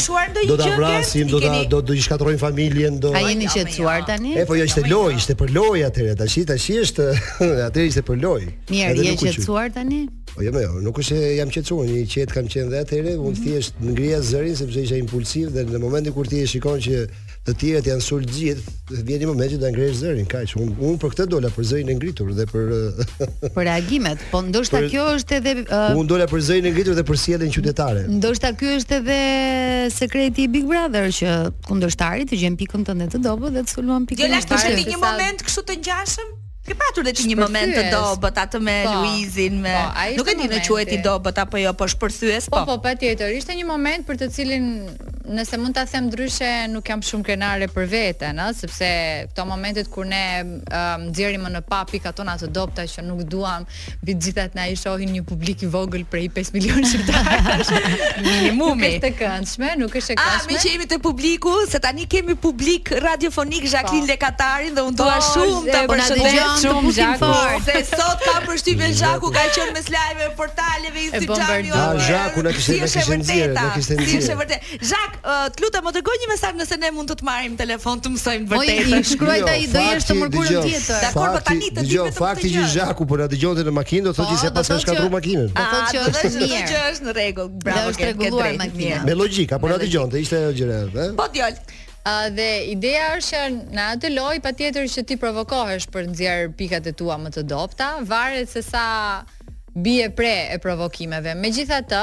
Do 0.46 0.58
ta 0.58 0.76
vrasim, 0.76 1.26
do 1.26 1.40
ta 1.40 1.64
do 1.82 1.82
do 1.82 2.32
i 2.32 2.38
familjen, 2.38 2.98
do. 3.00 3.12
A 3.14 3.20
jeni 3.30 3.48
shqetësuar 3.48 4.00
jo, 4.02 4.04
jo. 4.04 4.08
tani? 4.08 4.34
E 4.40 4.46
po 4.46 4.56
jo 4.56 4.66
ishte 4.66 4.84
jo, 4.88 4.94
loj, 5.04 5.16
ishte 5.20 5.36
për 5.38 5.54
loj 5.58 5.82
atëherë, 5.90 6.16
tash 6.22 6.40
tash 6.50 6.70
është 6.84 7.08
atëherë 7.68 7.88
ishte 7.92 8.04
për 8.08 8.20
loj. 8.24 8.48
Mirë, 8.72 8.94
jeni 8.94 9.20
shqetësuar 9.22 9.74
tani? 9.78 10.02
Po 10.32 10.46
jo, 10.46 10.54
jo, 10.66 10.74
nuk 10.86 11.02
është 11.04 11.20
jam 11.40 11.52
qetësuar, 11.54 11.90
një 11.92 12.06
qet 12.14 12.34
kam 12.36 12.48
qenë 12.50 12.72
dhe 12.74 12.82
atëherë, 12.88 13.16
mm 13.18 13.22
-hmm. 13.22 13.44
thjesht 13.44 13.82
ngrija 13.84 14.22
zërin 14.32 14.56
sepse 14.64 14.86
isha 14.88 15.02
impulsiv 15.04 15.52
dhe 15.56 15.68
në 15.70 15.84
momentin 15.86 16.14
kur 16.18 16.28
ti 16.28 16.42
e 16.44 16.48
shikon 16.50 16.80
që 16.82 17.06
të 17.42 17.54
tjerët 17.58 17.88
janë 17.90 18.04
sulë 18.06 18.34
vjen 18.36 18.60
vjeni 19.08 19.26
më 19.26 19.34
ta 19.42 19.46
gjithë 19.50 19.70
ngrejë 19.74 19.94
zërin, 19.98 20.28
kaq. 20.30 20.52
unë, 20.62 20.98
për 21.02 21.10
këtë 21.14 21.26
dola 21.32 21.50
për 21.56 21.66
zërin 21.72 21.90
e 21.90 21.96
ngritur 21.98 22.34
dhe 22.38 22.46
për... 22.52 22.74
për 23.56 23.66
reagimet, 23.66 24.22
po 24.34 24.44
ndoshta 24.46 24.78
për... 24.84 24.90
kjo 24.92 25.06
është 25.16 25.38
edhe... 25.40 25.54
Uh... 25.64 25.98
Unë 25.98 26.12
dola 26.14 26.28
për 26.30 26.44
zërin 26.52 26.70
e 26.70 26.74
ngritur 26.76 26.98
dhe 26.98 27.06
për 27.08 27.20
sjelljen 27.24 27.54
qytetare. 27.56 28.06
Ndoshta 28.12 28.54
kjo 28.60 28.76
është 28.82 29.00
edhe 29.02 29.18
sekreti 29.96 30.46
Big 30.54 30.70
Brother, 30.70 31.10
që 31.18 31.34
kundoshtarit 31.66 32.30
të 32.30 32.44
gjen 32.44 32.60
pikën 32.62 32.86
të 32.86 32.98
të 33.18 33.24
dobë 33.26 33.56
dhe 33.58 33.66
të 33.68 33.74
sulë 33.78 34.00
pikën 34.12 34.22
të 34.22 34.32
ndetë 34.36 34.54
të 34.54 34.88
një 34.94 35.02
moment 35.08 35.42
të 35.46 35.56
sulë 35.58 35.70
të 35.72 35.80
ndetë 35.82 36.00
të 36.14 36.30
Ke 36.72 36.78
patur 36.80 37.04
dhe 37.04 37.12
ti 37.12 37.28
një 37.28 37.36
moment 37.36 37.74
të 37.76 37.82
dobët 37.92 38.38
atë 38.46 38.60
me 38.64 38.76
po, 38.88 38.92
Luizin, 39.02 39.58
me 39.66 39.74
po, 39.76 40.06
nuk 40.22 40.30
e 40.32 40.36
di 40.40 40.46
në 40.54 40.60
quhet 40.64 40.92
i 40.96 41.00
dobët 41.04 41.42
apo 41.44 41.60
jo, 41.60 41.74
po 41.76 41.84
shpërthyes 41.92 42.46
po. 42.48 42.62
Po, 42.62 42.78
po, 42.78 42.78
patjetër. 42.86 43.34
Ishte 43.36 43.58
një 43.60 43.66
moment 43.68 44.06
për 44.08 44.20
të 44.22 44.30
cilin 44.32 44.70
nëse 45.32 45.60
mund 45.60 45.76
ta 45.76 45.84
them 45.88 46.08
ndryshe, 46.08 46.48
nuk 46.72 46.88
jam 46.92 47.04
shumë 47.08 47.28
krenare 47.28 47.68
për 47.72 47.90
veten, 47.92 48.40
ëh, 48.42 48.54
sepse 48.56 48.88
këto 49.34 49.44
momentet 49.50 49.88
kur 49.92 50.08
ne 50.08 50.22
nxjerrim 51.10 51.44
në 51.54 51.62
pa 51.68 51.82
ato 52.10 52.24
na 52.28 52.36
të 52.40 52.48
dobta 52.56 52.88
që 52.94 53.04
nuk 53.10 53.22
duam, 53.34 53.68
mbi 54.02 54.16
gjithë 54.24 54.48
na 54.56 54.66
i 54.72 54.76
shohin 54.80 55.12
një 55.16 55.22
publik 55.28 55.64
i 55.64 55.70
vogël 55.76 56.04
prej 56.14 56.30
5 56.38 56.52
milionë 56.56 56.90
shqiptarësh. 56.94 57.74
Minimumi. 58.28 58.74
Nuk 58.74 58.88
është 58.96 59.12
e 59.12 59.14
këndshme, 59.22 59.70
nuk 59.84 59.96
është 60.02 60.16
e 60.16 60.18
këndshme. 60.24 60.40
A 60.40 60.50
mi 60.50 60.60
që 60.64 60.72
jemi 60.74 60.88
te 60.96 61.00
publiku, 61.06 61.52
se 61.70 61.80
tani 61.84 62.08
kemi 62.12 62.36
publik 62.48 62.92
radiofonik 63.06 63.68
po. 63.68 63.74
Jacqueline 63.76 64.08
Lekatarin 64.12 64.76
dhe 64.76 64.88
unë 64.90 64.96
dua 65.04 65.20
po, 65.22 65.30
shumë 65.34 65.64
të 65.74 65.82
përshëndes 65.94 66.61
shumë 66.62 66.92
gjaku. 66.98 67.30
Se 67.68 67.82
sot 67.92 68.24
ka 68.26 68.36
përshtypje 68.48 68.90
gjaku, 69.00 69.30
ka 69.38 69.44
qenë 69.56 69.76
mes 69.78 69.90
lajmeve 69.94 70.30
portaleve 70.40 71.04
i 71.06 71.08
Instagramit. 71.10 71.72
Po, 71.74 72.04
gjaku 72.08 72.44
na 72.48 72.54
kishte 72.56 72.78
ne 72.78 72.90
kishte 72.94 73.20
ne 73.22 73.66
kishte 73.76 73.98
ne. 74.00 74.08
Ishte 74.18 74.38
vërtet. 74.40 74.74
Gjak, 74.92 75.18
të 75.58 75.66
lutem, 75.66 75.88
më 75.90 75.94
dërgoj 75.98 76.20
një 76.24 76.30
mesazh 76.34 76.58
nëse 76.62 76.80
ne 76.84 76.94
mund 76.98 77.12
të 77.14 77.18
të 77.22 77.28
marrim 77.28 77.58
telefon 77.60 78.02
të 78.06 78.14
mësojmë 78.16 78.50
vërtetë. 78.54 78.88
Po, 78.88 79.04
shkruaj 79.10 79.10
shkruajt 79.12 79.44
jo, 79.44 79.52
ai 79.54 79.68
do 79.74 79.86
jesh 79.88 80.08
të 80.08 80.18
mërkurën 80.22 80.66
tjetër. 80.68 81.06
Dakor, 81.06 81.36
po 81.36 81.44
tani 81.46 81.70
të 81.70 81.78
di 81.78 81.94
vetëm. 81.94 81.94
Jo, 81.98 82.10
fakti 82.20 82.54
që 82.56 82.66
gjaku 82.76 83.08
po 83.12 83.22
na 83.22 83.30
dëgjonte 83.34 83.68
në 83.68 83.76
makinë 83.82 84.10
do 84.12 84.16
thotë 84.20 84.40
se 84.46 84.54
pas 84.58 84.72
ka 84.74 84.80
shkatur 84.86 85.12
makinën. 85.14 85.54
Po 85.58 85.70
thotë 85.76 85.94
që 85.94 86.02
po, 86.02 86.18
është 86.18 86.44
mirë. 86.48 86.66
Që 86.72 86.84
është 86.92 87.10
në 87.10 87.18
rregull. 87.20 87.52
Bravo, 87.64 87.96
ke 88.00 88.12
drejtë. 88.20 88.92
Me 89.08 89.18
logjik 89.18 89.56
apo 89.58 89.72
na 89.72 89.80
dëgjonte, 89.84 90.22
ishte 90.26 90.44
gjëra, 90.60 90.84
ëh? 91.06 91.14
Po 91.20 91.28
djal 91.36 91.58
a 92.06 92.30
dhe 92.34 92.50
ideja 92.72 93.12
është 93.18 93.36
që 93.36 93.42
në 93.78 93.84
atë 93.96 94.10
loj 94.16 94.38
patjetër 94.42 94.88
që 94.94 95.04
ti 95.12 95.18
provokohesh 95.22 95.86
për 95.94 96.08
nxjerr 96.14 96.54
pikat 96.58 96.88
e 96.90 96.96
tua 96.98 97.20
më 97.22 97.34
të 97.36 97.44
dobta 97.52 97.92
varet 98.10 98.50
se 98.50 98.64
sa 98.66 98.86
bie 99.74 100.10
pre 100.12 100.52
e 100.52 100.58
provokimeve. 100.60 101.32
Megjithatë, 101.40 102.00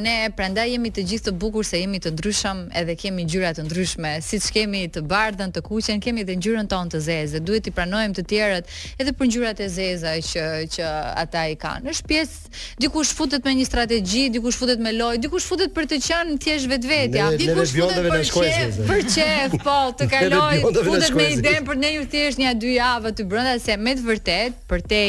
ne 0.00 0.14
prandaj 0.36 0.68
jemi 0.74 0.90
të 0.92 1.06
gjithë 1.08 1.28
të 1.28 1.32
bukur 1.40 1.64
se 1.64 1.78
jemi 1.80 1.96
të 2.04 2.10
ndryshëm 2.12 2.58
edhe 2.76 2.94
kemi 3.00 3.24
ngjyra 3.24 3.54
të 3.56 3.64
ndryshme, 3.64 4.10
siç 4.24 4.50
kemi 4.52 4.84
të 4.92 5.00
bardhën, 5.08 5.54
të 5.56 5.62
kuqen, 5.64 6.02
kemi 6.04 6.26
edhe 6.26 6.34
ngjyrën 6.36 6.68
tonë 6.68 6.92
të 6.92 7.00
zezë. 7.06 7.40
Duhet 7.48 7.70
i 7.70 7.72
pranojmë 7.72 8.18
të 8.18 8.24
tjerët 8.28 8.74
edhe 9.00 9.14
për 9.16 9.28
ngjyrat 9.30 9.62
e 9.64 9.68
zeza 9.72 10.12
që 10.20 10.44
që 10.76 10.90
ata 11.24 11.46
i 11.48 11.56
kanë. 11.56 11.88
Është 11.94 12.10
pjesë, 12.12 12.52
dikush 12.84 13.14
futet 13.16 13.48
me 13.48 13.56
një 13.56 13.64
strategji, 13.70 14.26
dikush 14.36 14.60
futet 14.60 14.84
me 14.84 14.92
lojë, 14.92 15.22
dikush 15.24 15.48
futet 15.48 15.72
për 15.72 15.88
të 15.94 16.00
qenë 16.04 16.36
thjesht 16.44 16.68
vetvetja, 16.70 17.30
dikush 17.40 17.72
futet 17.72 18.04
për 18.12 18.26
shkojë. 18.28 18.68
Për 18.84 19.08
çef, 19.16 19.56
po, 19.64 19.78
të 19.96 20.08
kaloj, 20.12 20.60
futet 20.84 21.16
me 21.16 21.28
idenë 21.38 21.64
për 21.70 21.80
ne 21.80 21.94
ju 21.96 22.04
thjesht 22.12 22.42
një 22.44 22.52
dy 22.60 22.76
javë 22.76 23.14
të 23.16 23.28
brenda 23.30 23.56
se 23.62 23.78
me 23.80 23.96
të 23.96 24.04
vërtet, 24.10 24.60
për 24.68 24.84
te 24.92 25.02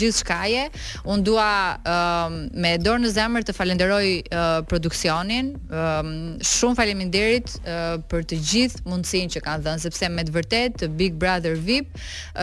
gjithçkaje, 0.00 0.66
unë 1.06 1.27
dua 1.28 1.76
um, 1.86 2.32
me 2.62 2.74
dorë 2.80 3.02
në 3.04 3.10
zemër 3.14 3.44
të 3.48 3.54
falenderoj 3.56 4.08
uh, 4.08 4.46
produksionin, 4.70 5.52
um, 5.68 6.12
shumë 6.54 6.78
faleminderit 6.78 7.56
uh, 7.66 7.96
për 8.10 8.24
të 8.32 8.40
gjithë 8.52 8.86
mundësinë 8.88 9.36
që 9.36 9.44
kanë 9.48 9.66
dhënë 9.68 9.84
sepse 9.84 10.10
me 10.14 10.24
të 10.28 10.36
vërtetë 10.38 10.90
Big 10.98 11.18
Brother 11.20 11.58
VIP 11.68 11.98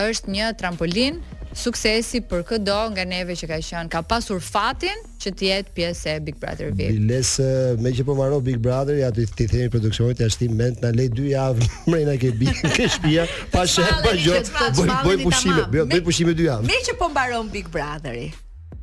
është 0.05 0.35
një 0.35 0.53
trampolin 0.61 1.19
suksesi 1.55 2.19
për 2.27 2.41
këdo 2.49 2.75
nga 2.97 3.05
neve 3.07 3.35
që 3.39 3.47
ka 3.47 3.59
qenë 3.63 3.91
ka 3.93 4.01
pasur 4.03 4.41
fatin 4.43 5.05
që 5.23 5.31
të 5.39 5.47
jetë 5.47 5.73
pjesë 5.77 6.15
e 6.15 6.15
Big 6.27 6.35
Brother 6.41 6.73
VIP. 6.75 6.97
Biles, 6.99 7.31
uh, 7.39 7.73
me 7.79 7.95
që 7.95 8.05
po 8.09 8.17
marrë 8.19 8.41
Big 8.49 8.59
Brother 8.59 8.99
ja 9.01 9.09
ti 9.15 9.25
themi 9.45 9.71
produksionit 9.73 10.19
ja 10.21 10.29
shtim 10.29 10.57
mend 10.59 10.83
na 10.83 10.91
lej 10.95 11.09
2 11.15 11.31
javë 11.31 11.71
mrena 11.89 12.19
ke 12.21 12.35
bi 12.37 12.51
ke 12.51 12.75
shtëpia 12.97 13.25
pa 13.55 13.63
shef 13.65 13.95
pa 14.05 14.13
gjë 14.19 14.41
bëj 14.77 15.21
pushime 15.25 15.61
jo, 15.79 15.85
bëj 15.93 16.07
pushime 16.11 16.37
2 16.43 16.51
javë. 16.51 16.69
Me 16.71 16.83
që 16.89 16.99
po 16.99 17.09
mbaron 17.13 17.49
Big 17.55 17.71
Brotheri 17.73 18.29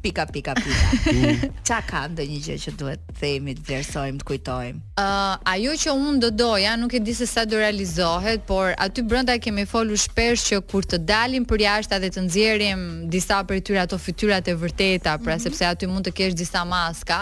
pika 0.02 0.26
pika 0.26 0.54
pika. 0.54 1.52
Çka 1.66 1.78
ka 1.90 2.00
ndonjë 2.10 2.38
gjë 2.46 2.56
që 2.64 2.72
duhet 2.80 3.02
të 3.06 3.14
themi, 3.20 3.54
të 3.58 3.62
vlerësojmë, 3.68 4.18
të 4.22 4.26
kujtojmë? 4.28 4.80
Ë, 4.96 5.04
uh, 5.04 5.50
ajo 5.52 5.74
që 5.82 5.92
unë 5.94 6.20
do 6.24 6.30
doja, 6.40 6.74
nuk 6.80 6.96
e 6.96 7.00
di 7.06 7.14
se 7.14 7.26
sa 7.30 7.44
do 7.46 7.60
realizohet, 7.60 8.42
por 8.48 8.74
aty 8.82 9.04
brenda 9.06 9.36
kemi 9.42 9.64
folur 9.70 9.98
shpesh 10.02 10.48
që 10.48 10.58
kur 10.70 10.86
të 10.90 10.98
dalim 11.08 11.46
për 11.48 11.64
jashtë 11.66 12.00
dhe 12.02 12.10
të 12.16 12.24
nxjerrim 12.26 12.82
disa 13.14 13.38
për 13.46 13.60
tyra 13.68 13.84
ato 13.86 13.98
fytyrat 14.02 14.50
e 14.52 14.56
vërteta, 14.64 15.14
pra 15.22 15.36
mm 15.36 15.38
-hmm. 15.38 15.42
sepse 15.46 15.66
aty 15.70 15.86
mund 15.92 16.04
të 16.08 16.12
kesh 16.18 16.34
disa 16.42 16.64
maska. 16.72 17.20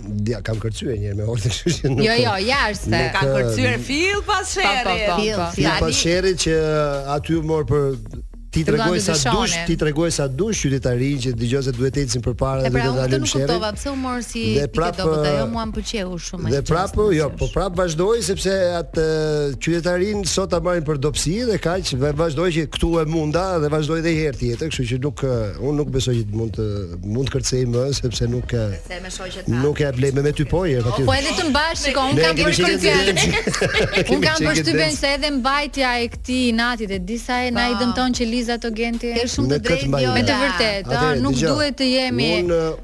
dia 0.06 0.40
kam 0.44 0.58
kërcyer 0.60 0.96
një 0.96 1.08
herë 1.10 1.18
me 1.20 1.26
Hortin, 1.28 1.52
kështu 1.56 1.74
që 1.80 1.90
nuk. 1.92 2.02
Jo, 2.06 2.14
jo, 2.20 2.34
jashtë. 2.46 3.02
Ka 3.16 3.24
kërcyer 3.30 3.72
eh, 3.76 3.82
fill 3.88 4.22
pas 4.26 4.54
sherrit. 4.58 5.04
Fill 5.16 5.74
pas 5.86 5.94
sherrit 6.04 6.42
që 6.46 6.56
aty 7.18 7.38
u 7.40 7.44
mor 7.50 7.66
për 7.70 7.90
ti 8.56 8.64
tregoj 8.64 9.00
sa 9.00 9.14
dush, 9.30 9.54
ti 9.68 9.76
tregoj 9.76 10.10
sa 10.14 10.24
dush 10.30 10.64
qytetarin 10.64 11.18
që 11.24 11.32
dëgjon 11.38 11.64
se 11.66 11.72
duhet 11.76 11.98
ecin 12.00 12.22
përpara 12.24 12.64
dhe 12.64 12.70
pra, 12.72 12.84
do 12.86 12.94
ta 12.94 13.04
dalim 13.04 13.26
sherrë. 13.28 13.52
Po, 13.52 13.72
pse 13.76 13.92
u 13.92 13.96
mor 14.00 14.22
si 14.24 14.44
eh, 14.56 15.40
mua 15.50 15.64
mpëlqeu 15.70 16.16
shumë 16.28 16.52
Dhe 16.54 16.62
prapë, 16.70 17.06
jo, 17.18 17.28
po 17.40 17.48
prapë 17.52 17.78
vazhdoi 17.80 18.22
sepse 18.26 18.54
atë 18.80 19.02
eh, 19.02 19.54
qytetarin 19.62 20.24
sot 20.30 20.50
ta 20.54 20.60
marrin 20.64 20.84
për 20.86 21.00
dobësi 21.04 21.34
dhe 21.50 21.58
kaq 21.64 21.92
vazhdoi 22.20 22.48
që 22.56 22.66
këtu 22.76 22.90
e 23.02 23.06
munda 23.10 23.44
dhe 23.62 23.70
vazhdoi 23.72 23.98
edhe 24.02 24.14
një 24.14 24.24
herë 24.28 24.42
tjetër, 24.42 24.72
kështu 24.72 24.88
që 24.94 25.00
nuk 25.06 25.24
eh, 25.26 25.62
un 25.68 25.76
nuk 25.82 25.92
besoj 25.96 26.16
që 26.22 26.26
mund 26.32 26.56
të 26.56 26.68
mund 27.04 27.30
të 27.30 27.36
kërcej 27.36 27.64
më 27.74 27.84
sepse 28.00 28.30
nuk 28.32 28.54
se 28.54 29.00
shoqet. 29.18 29.52
Nuk 29.66 29.80
ja 29.84 29.90
blej 29.96 30.12
me 30.16 30.32
ty 30.32 30.46
po 30.50 30.64
i 30.68 30.78
aty. 30.80 31.04
Po 31.06 31.14
edhe 31.16 31.32
të 31.38 31.48
mbash, 31.50 31.84
shiko, 31.84 32.08
un 32.08 32.20
kam 32.20 32.38
bërë 32.40 32.56
koncert. 32.62 33.24
Un 34.12 34.22
kam 34.22 34.92
se 34.96 35.08
edhe 35.16 35.28
mbajtja 35.40 35.90
e 36.02 36.06
këtij 36.12 36.52
natit 36.56 36.92
e 36.94 36.98
disa 37.08 37.40
e 37.46 37.50
na 37.52 37.66
i 37.72 37.76
dëmton 37.80 38.14
që 38.16 38.24
Aziza 38.46 38.58
Togenti? 38.70 39.08
Është 39.18 39.30
shumë 39.32 39.48
të 39.50 39.58
drejtë 39.66 40.00
jo. 40.02 40.10
Me 40.14 40.20
të 40.26 40.34
vërtetë, 40.40 40.94
ëh, 40.94 41.20
nuk 41.22 41.34
dhja, 41.34 41.48
duhet 41.50 41.76
të 41.80 41.86
jemi. 41.90 42.28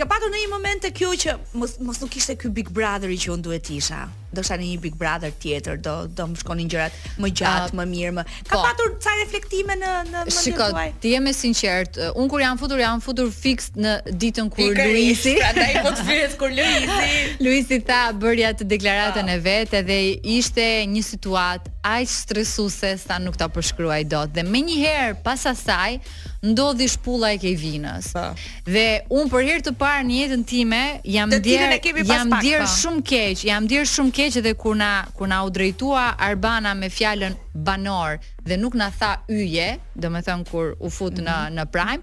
ka 0.00 0.06
patur 0.08 0.32
në 0.32 0.40
një 0.46 0.50
moment 0.54 0.84
të 0.86 0.94
kjo 0.96 1.12
që 1.24 1.36
mos 1.60 1.76
mos 1.84 2.00
nuk 2.00 2.16
ishte 2.16 2.38
ky 2.40 2.48
Big 2.56 2.72
Brotheri 2.72 3.20
që 3.20 3.34
unë 3.36 3.44
duhet 3.50 3.68
isha 3.76 4.06
do 4.32 4.42
shani 4.46 4.68
një 4.72 4.80
Big 4.84 4.94
Brother 4.96 5.32
tjetër, 5.42 5.78
do 5.82 5.94
do 6.06 6.26
më 6.30 6.38
shkonin 6.42 6.68
gjërat 6.70 6.98
më 7.20 7.30
gjatë, 7.40 7.76
më 7.80 7.86
mirë, 7.92 8.12
më. 8.18 8.24
Ka 8.48 8.54
po, 8.54 8.62
patur 8.66 8.92
ca 9.02 9.14
reflektime 9.20 9.76
në 9.78 9.88
në 9.88 9.96
mendjen 10.12 10.22
tuaj? 10.22 10.36
Shikoj, 10.36 10.86
ti 11.02 11.12
je 11.14 11.20
me 11.24 11.32
sinqert. 11.34 11.98
Un 12.14 12.30
kur 12.30 12.42
jam 12.44 12.60
futur, 12.60 12.78
jam 12.82 13.02
futur 13.02 13.30
fikst 13.34 13.78
në 13.80 13.94
ditën 14.24 14.50
kur 14.54 14.72
Luisi, 14.78 15.34
prandaj 15.40 15.72
po 15.84 15.92
të 15.98 16.06
fyes 16.12 16.36
kur 16.40 16.54
Luisi. 16.54 17.26
Luisi 17.44 17.80
tha 17.90 18.00
bërja 18.22 18.54
të 18.60 18.68
deklaratën 18.76 19.30
po. 19.34 19.36
e 19.36 19.40
vet, 19.50 19.74
edhe 19.82 20.00
ishte 20.38 20.68
një 20.94 21.04
situat 21.10 21.68
aq 21.80 22.08
stresuese 22.12 22.94
sa 23.06 23.18
nuk 23.18 23.36
ta 23.40 23.48
përshkruaj 23.50 24.02
dot. 24.06 24.34
Dhe 24.36 24.42
menjëherë 24.44 25.18
pas 25.24 25.42
asaj 25.48 25.96
ndodhi 26.44 26.86
shpulla 26.88 27.32
e 27.32 27.38
Kevinës. 27.40 28.12
Po. 28.14 28.26
Dhe 28.68 28.86
un 29.16 29.28
për 29.32 29.42
herë 29.46 29.64
të 29.66 29.74
parë 29.80 30.04
në 30.08 30.18
jetën 30.22 30.44
time 30.48 30.82
jam 31.16 31.28
ndier 31.32 31.72
jam 32.08 32.30
ndier 32.36 32.64
po. 32.66 32.72
shumë 32.78 33.02
keq, 33.12 33.44
jam 33.48 33.64
ndier 33.68 33.84
shumë 33.88 34.12
keq 34.20 34.42
dhe 34.44 34.52
kur 34.64 34.74
na 34.80 34.90
kur 35.16 35.26
na 35.32 35.40
u 35.46 35.50
drejtua 35.56 36.04
Arbana 36.26 36.74
me 36.80 36.88
fjalën 36.96 37.32
banor 37.66 38.18
dhe 38.48 38.56
nuk 38.58 38.74
na 38.80 38.88
tha 38.98 39.12
yje, 39.30 39.68
domethën 40.04 40.40
kur 40.50 40.68
u 40.78 40.88
fut 40.96 41.14
në 41.14 41.22
mm 41.22 41.28
-hmm. 41.46 41.56
në 41.56 41.64
Prime, 41.74 42.02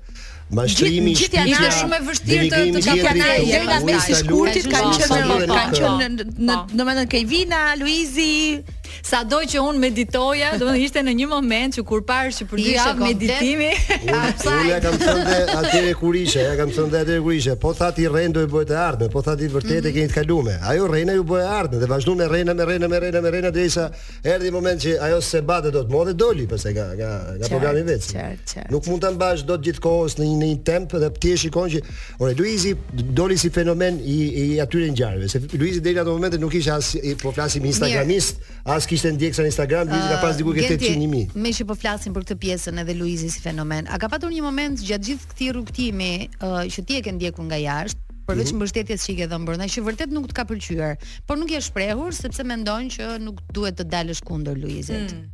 Ma 0.53 0.67
shtrimi 0.69 1.15
ishte 1.17 1.41
shumë 1.73 1.97
e 1.97 2.03
vështirë 2.05 2.49
të 2.53 2.59
të 2.75 2.81
kapja 2.85 3.13
na 3.17 3.29
dhe 3.41 3.61
nga 3.65 3.77
mes 3.89 4.09
i 4.13 4.17
shkurtit 4.19 4.67
kanë 4.69 4.91
qenë 4.99 5.47
kanë 5.49 5.79
qenë 5.81 6.27
në 6.27 6.27
në 6.51 6.57
domethënë 6.77 7.09
ke 7.15 7.23
Vina, 7.31 7.61
Luizi, 7.81 8.59
Sado 9.01 9.41
që 9.47 9.59
un 9.63 9.79
meditoja, 9.81 10.51
do 10.61 10.69
të 10.69 10.77
ishte 10.85 11.03
në 11.07 11.15
një 11.23 11.29
moment 11.31 11.77
që 11.79 11.85
kur 11.89 12.03
parë 12.07 12.33
që 12.37 12.47
përdyshë 12.51 12.77
ja, 12.77 12.93
meditimi. 12.99 13.71
Ja, 14.07 14.21
un, 14.27 14.59
unë 14.59 14.79
kam 14.85 14.99
thënë 15.01 15.37
atyre 15.57 15.93
kur 15.93 16.13
kurishe, 16.13 16.43
ja 16.45 16.57
kam 16.59 16.73
thënë 16.75 16.99
atyre 17.01 17.21
kur 17.21 17.31
kurishe. 17.31 17.55
Po 17.63 17.73
tha 17.79 17.89
ti 17.97 18.05
rrenë 18.11 18.35
do 18.37 18.43
të 18.45 18.51
bëhet 18.53 18.75
e 18.75 18.79
ardhme, 18.83 19.09
po 19.13 19.23
tha 19.25 19.37
ti 19.39 19.49
vërtet 19.49 19.71
mm 19.71 19.75
-hmm. 19.75 19.89
e 19.89 19.89
mhm. 19.89 19.95
keni 19.97 20.09
të 20.09 20.15
kalume. 20.17 20.57
Ajo 20.71 20.87
rena 20.95 21.13
ju 21.13 21.25
bëhet 21.25 21.49
e 21.49 21.49
ardhme 21.61 21.79
dhe 21.83 21.87
vazhdon 21.93 22.17
me 22.19 22.27
rena, 22.35 22.55
me 22.55 22.65
rena, 22.71 22.87
me 22.93 22.97
rrenë 23.01 23.21
me 23.23 23.31
Dhe 23.33 23.51
derisa 23.51 23.85
erdhi 24.33 24.51
moment 24.57 24.79
që 24.83 24.91
ajo 25.07 25.21
se 25.21 25.41
bate 25.43 25.71
do 25.71 25.81
të 25.83 25.91
modhe 25.97 26.13
doli 26.23 26.47
përse 26.51 26.71
ka 26.77 26.85
ka 27.01 27.09
ka 27.41 27.47
problemi 27.49 27.83
vetë. 27.83 28.71
Nuk 28.71 28.87
mund 28.89 29.01
ta 29.05 29.11
mbash 29.11 29.41
dot 29.51 29.61
gjithkohës 29.65 30.13
në 30.21 30.25
një 30.43 30.63
temp 30.69 30.89
dhe 31.03 31.09
ti 31.21 31.29
e 31.33 31.37
shikon 31.37 31.69
që 31.73 31.79
ore 32.23 32.35
Luizi 32.39 32.73
doli 33.19 33.37
si 33.39 33.49
fenomen 33.57 33.95
i 34.05 34.19
i 34.43 34.61
atyre 34.65 34.89
ngjarjeve. 34.93 35.29
Se 35.29 35.39
Luizi 35.61 35.81
deri 35.81 35.99
atë 36.03 36.11
moment 36.17 36.35
nuk 36.43 36.55
ishte 36.55 36.73
as 36.79 36.87
po 37.23 37.29
flasim 37.37 37.65
Instagramist, 37.65 38.35
as 38.77 38.82
pas 38.83 38.89
kishte 38.91 39.11
ndjekur 39.15 39.45
në 39.47 39.51
Instagram, 39.53 39.87
Luizi 39.93 40.09
ka 40.11 40.19
pas 40.19 40.33
ah, 40.35 40.39
diku 40.43 40.53
ke 40.57 40.63
800 40.67 41.07
mijë. 41.11 41.37
Meçi 41.45 41.67
po 41.69 41.77
flasin 41.79 42.15
për 42.17 42.25
këtë 42.27 42.37
pjesën 42.43 42.81
edhe 42.83 42.97
Luizi 42.99 43.29
si 43.31 43.43
fenomen. 43.45 43.87
A 43.87 43.99
ka 44.03 44.09
patur 44.11 44.33
një 44.35 44.43
moment 44.43 44.81
gjatë 44.83 45.07
gjithë 45.11 45.29
këtij 45.31 45.51
rrugtimi 45.55 46.09
uh, 46.43 46.57
që 46.73 46.85
ti 46.89 46.99
e 46.99 47.03
ke 47.07 47.13
ndjekur 47.15 47.47
nga 47.47 47.59
jashtë? 47.63 48.01
Por 48.27 48.39
vetëm 48.39 48.55
mhm. 48.57 48.63
mbështetjes 48.63 49.05
që 49.07 49.13
i 49.13 49.15
ke 49.21 49.27
dhënë 49.31 49.47
brenda, 49.49 49.67
që 49.75 49.85
vërtet 49.87 50.13
nuk 50.15 50.29
të 50.31 50.37
ka 50.39 50.45
pëlqyer, 50.47 50.99
por 51.29 51.39
nuk 51.39 51.51
je 51.53 51.63
shprehur 51.67 52.15
sepse 52.17 52.45
mendon 52.47 52.91
që 52.97 53.17
nuk 53.23 53.39
duhet 53.55 53.79
të 53.79 53.87
dalësh 53.93 54.23
kundër 54.27 54.59
Luizit. 54.63 55.15
Mm 55.19 55.25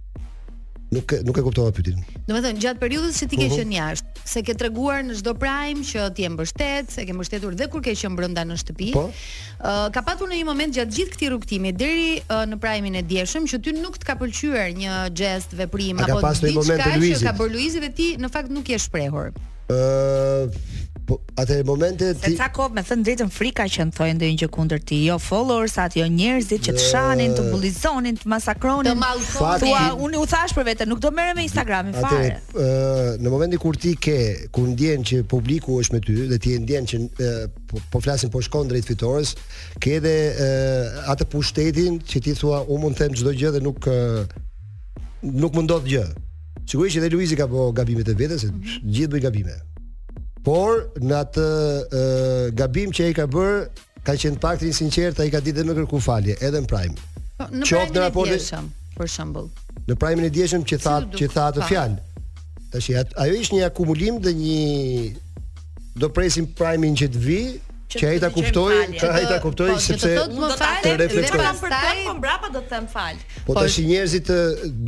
nuk 0.91 1.13
e, 1.13 1.21
nuk 1.25 1.37
e 1.37 1.43
kuptova 1.45 1.71
pyetjen. 1.75 2.01
Domethënë 2.29 2.63
gjatë 2.63 2.81
periudhës 2.83 3.19
që 3.23 3.29
ti 3.33 3.39
ke 3.41 3.47
mhm. 3.49 3.57
qenë 3.59 3.77
jashtë, 3.77 4.25
se 4.33 4.43
ke 4.45 4.55
treguar 4.59 5.03
në 5.07 5.19
çdo 5.21 5.35
prime 5.41 5.85
që 5.89 6.07
ti 6.17 6.25
je 6.27 6.31
mbështet, 6.35 6.93
se 6.97 7.05
ke 7.09 7.17
mbështetur 7.17 7.57
dhe 7.59 7.69
kur 7.73 7.85
ke 7.85 7.95
qenë 7.99 8.19
brenda 8.19 8.45
në 8.49 8.57
shtëpi. 8.63 8.89
Po. 8.97 9.05
ka 9.93 10.03
patur 10.07 10.31
në 10.31 10.39
një 10.41 10.47
moment 10.49 10.77
gjatë 10.79 10.97
gjithë 10.97 11.17
këtij 11.17 11.29
rrugtimi 11.33 11.73
deri 11.77 12.17
në 12.31 12.59
prime 12.63 12.95
e 13.03 13.05
dieshëm 13.13 13.47
që 13.53 13.61
ty 13.67 13.75
nuk 13.77 13.99
të 14.01 14.09
ka 14.09 14.17
pëlqyer 14.23 14.73
një 14.79 14.97
gest, 15.21 15.53
veprim 15.59 16.01
apo 16.07 16.21
diçka 16.41 16.81
që 16.81 17.21
ka 17.27 17.35
bërë 17.39 17.53
Luizi 17.53 17.83
dhe 17.85 17.91
ti 17.99 18.11
në 18.23 18.31
fakt 18.33 18.53
nuk 18.55 18.71
je 18.73 18.79
shprehur. 18.89 19.33
Ëh, 19.69 20.49
po 21.09 21.17
atë 21.41 21.55
momente 21.69 22.11
ti 22.21 22.35
sa 22.39 22.49
kohë 22.53 22.75
me 22.77 22.83
thënë 22.89 23.05
drejtën 23.07 23.31
frika 23.33 23.65
që 23.73 23.87
thonë 23.97 24.17
ndonjë 24.19 24.41
gjë 24.43 24.49
kundër 24.55 24.83
ti 24.91 24.99
jo 25.07 25.17
followers 25.25 25.77
atë 25.85 26.03
jo 26.03 26.09
njerëzit 26.19 26.67
që 26.67 26.75
të 26.77 26.85
shanin 26.85 27.33
të 27.39 27.47
bullizonin 27.49 28.19
të 28.21 28.31
masakronin 28.33 29.01
thua 29.33 29.85
unë 30.05 30.21
u 30.23 30.27
thash 30.29 30.55
për 30.57 30.69
veten, 30.69 30.91
nuk 30.93 31.01
do 31.05 31.13
merrem 31.17 31.39
me 31.41 31.47
Instagramin 31.49 31.97
fare 31.97 32.35
atë 32.37 32.69
në 33.25 33.33
momentin 33.33 33.63
kur 33.63 33.79
ti 33.81 33.95
ke 34.05 34.19
kur 34.55 34.69
ndjen 34.75 35.07
që 35.11 35.23
publiku 35.33 35.79
është 35.85 35.97
me 35.97 36.03
ty 36.05 36.19
dhe 36.35 36.39
ti 36.45 36.55
e 36.59 36.61
ndjen 36.67 36.91
që 36.93 37.01
po, 37.71 37.83
po 37.95 38.05
flasin 38.05 38.31
po 38.35 38.45
shkon 38.45 38.69
drejt 38.73 38.91
fitores 38.91 39.33
ke 39.81 39.97
edhe 39.99 40.15
atë 41.13 41.29
pushtetin 41.33 42.03
që 42.11 42.25
ti 42.29 42.37
thua 42.37 42.61
u 42.69 42.79
mund 42.83 42.99
të 42.99 43.07
them 43.09 43.17
çdo 43.23 43.33
gjë 43.41 43.55
dhe 43.57 43.65
nuk 43.65 43.89
nuk 45.43 45.55
mundot 45.57 45.85
gjë 45.89 46.05
dëgjoj 46.07 46.25
Sigurisht 46.69 46.99
edhe 47.01 47.09
Luizi 47.15 47.37
ka 47.39 47.47
po 47.49 47.71
gabimet 47.73 48.11
e 48.13 48.13
vetes, 48.19 48.43
mhm. 48.45 48.83
gjithë 48.93 49.13
bëj 49.15 49.23
gabime. 49.25 49.55
Por 50.47 50.85
në 51.03 51.17
atë 51.25 51.47
uh, 51.51 52.49
gabim 52.57 52.93
që 52.95 53.09
ai 53.11 53.15
ka 53.17 53.27
bër, 53.31 53.69
ka 54.07 54.15
qenë 54.19 54.41
pak 54.43 54.63
i 54.69 54.73
sinqertë, 54.77 55.25
ai 55.27 55.33
ka 55.35 55.41
ditë 55.45 55.65
më 55.67 55.77
kërku 55.81 56.01
falje 56.05 56.37
edhe 56.39 56.61
në 56.65 56.71
Prime. 56.71 56.97
Po, 57.39 57.43
në 57.53 57.65
Prime 57.65 58.09
në 58.09 58.13
dieshëm, 58.35 58.69
për 58.99 59.11
shembull. 59.15 59.49
Në 59.89 59.97
Prime 59.99 60.27
në 60.27 60.31
dieshëm 60.39 60.67
që 60.69 60.81
tha 60.85 60.97
që 61.17 61.31
tha 61.35 61.47
atë 61.53 61.69
fjalë. 61.71 62.03
Tash 62.75 62.91
ajo 63.03 63.39
ishte 63.41 63.57
një 63.59 63.65
akumulim 63.71 64.19
dhe 64.25 64.35
një 64.37 65.99
do 65.99 66.11
presim 66.15 66.47
Prime-in 66.59 66.95
që 67.01 67.09
të 67.15 67.21
vijë 67.25 67.55
që 67.89 68.05
ai 68.07 68.19
ta 68.21 68.29
kuptoi, 68.29 68.75
që 69.01 69.07
ai 69.17 69.23
ta 69.25 69.37
kuptoi 69.41 69.75
sepse 69.81 70.09
do 70.13 70.25
të 70.29 70.29
thotë 70.29 70.41
më 70.43 70.49
fal, 70.61 70.99
ne 71.01 71.29
pastaj 71.33 71.93
po 72.07 72.15
mbrapa 72.19 72.51
do 72.53 72.61
të 72.61 72.73
them 72.73 72.89
fal. 72.93 73.21
Po 73.47 73.55
tash 73.57 73.79
i 73.81 73.85
njerëzit 73.89 74.29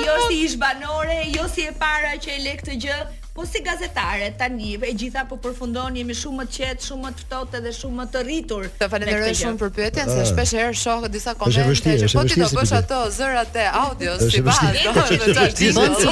jo 0.06 0.16
si 0.30 0.40
ish 0.46 0.56
banore, 0.62 1.20
jo 1.36 1.50
si 1.56 1.68
e 1.68 1.74
para 1.84 2.14
që 2.24 2.38
e 2.38 2.44
lekë 2.48 2.70
të 2.70 2.78
gjë, 2.86 3.00
Po 3.42 3.48
si 3.48 3.60
gazetare 3.66 4.36
tani 4.38 4.78
e 4.78 4.94
gjitha 4.94 5.24
po 5.26 5.34
përfundon 5.42 5.96
jemi 5.98 6.14
shumë 6.14 6.44
më 6.44 6.44
të 6.52 6.58
qet, 6.58 6.84
shumë 6.86 7.08
më 7.08 7.10
të 7.18 7.24
ftohtë 7.26 7.62
dhe 7.66 7.72
shumë 7.74 7.98
më 7.98 8.04
të 8.14 8.20
rritur. 8.28 8.68
Të 8.78 8.90
falenderoj 8.92 9.32
shumë 9.40 9.60
për 9.64 9.72
pyetjen, 9.78 10.12
se 10.14 10.26
shpesh 10.30 10.52
herë 10.60 10.76
shoh 10.78 11.08
disa 11.16 11.34
komente 11.40 11.96
që 12.04 12.10
po 12.14 12.26
ti 12.30 12.38
do 12.38 12.52
bësh 12.54 12.74
ato 12.84 13.00
zërat 13.18 13.58
e 13.58 13.66
audios 13.82 14.22
si 14.30 14.44
bash. 14.46 14.62
Do 14.86 14.94
të 14.94 15.18
thotë 15.24 15.38
që 15.42 15.50
ti 15.58 15.70
më 15.74 15.86
thënë 15.90 16.12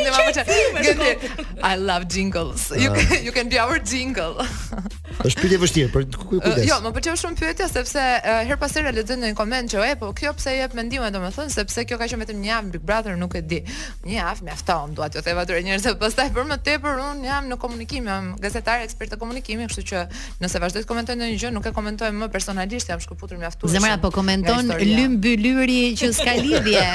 që 0.00 0.96
më 0.96 0.96
thënë. 1.02 1.44
I 1.60 1.74
love 1.84 2.08
jingles. 2.08 2.64
You 2.72 2.88
ah. 2.88 2.96
can 2.96 3.28
you 3.28 3.32
can 3.36 3.52
be 3.52 3.58
our 3.60 3.76
jingle. 3.78 4.40
Është 5.18 5.40
pikë 5.42 5.56
e 5.56 5.58
vështirë, 5.62 5.88
por 5.90 6.04
ku 6.14 6.38
kujdes. 6.38 6.62
Jo, 6.68 6.76
më 6.82 6.90
pëlqen 6.94 7.16
shumë 7.18 7.38
pyetja 7.40 7.66
sepse 7.68 7.98
her 8.46 8.58
pas 8.60 8.74
herë 8.76 8.92
lexoj 8.98 9.16
ndonjë 9.18 9.36
koment 9.38 9.72
që 9.72 9.80
e 9.88 9.96
po 9.98 10.12
kjo 10.16 10.30
pse 10.38 10.52
jep 10.54 10.76
mendime 10.78 11.08
domethënë 11.10 11.50
sepse 11.50 11.82
kjo 11.88 11.96
ka 11.98 12.06
qenë 12.10 12.22
vetëm 12.22 12.38
një 12.44 12.50
javë 12.52 12.72
Big 12.76 12.84
Brother, 12.86 13.16
nuk 13.18 13.34
e 13.34 13.42
di. 13.42 13.58
Një 14.06 14.14
javë 14.20 14.46
mjafton, 14.46 14.92
dua 14.96 15.08
t'ju 15.10 15.24
them 15.26 15.40
atë 15.42 15.62
njerëzve 15.66 15.94
pastaj 15.98 16.28
për 16.36 16.46
më 16.50 16.58
tepër 16.68 17.02
un 17.02 17.24
jam 17.26 17.48
në 17.50 17.58
komunikim, 17.64 18.06
jam 18.12 18.30
gazetar 18.44 18.84
ekspert 18.86 19.16
të 19.16 19.18
komunikimit, 19.22 19.72
kështu 19.72 19.88
që 19.90 20.04
nëse 20.44 20.62
vazhdoj 20.62 20.86
të 20.86 20.92
komentoj 20.92 21.18
ndonjë 21.18 21.40
gjë, 21.42 21.52
nuk 21.58 21.66
e 21.66 21.74
komentoj 21.74 22.12
më 22.14 22.30
personalisht, 22.34 22.92
jam 22.92 23.02
shkëputur 23.02 23.42
mjaftuar. 23.42 23.74
Zemra 23.74 23.98
po 24.04 24.12
komenton 24.14 24.70
lymbylyri 24.78 25.82
që 25.98 26.12
ska 26.20 26.36
lidhje. 26.38 26.86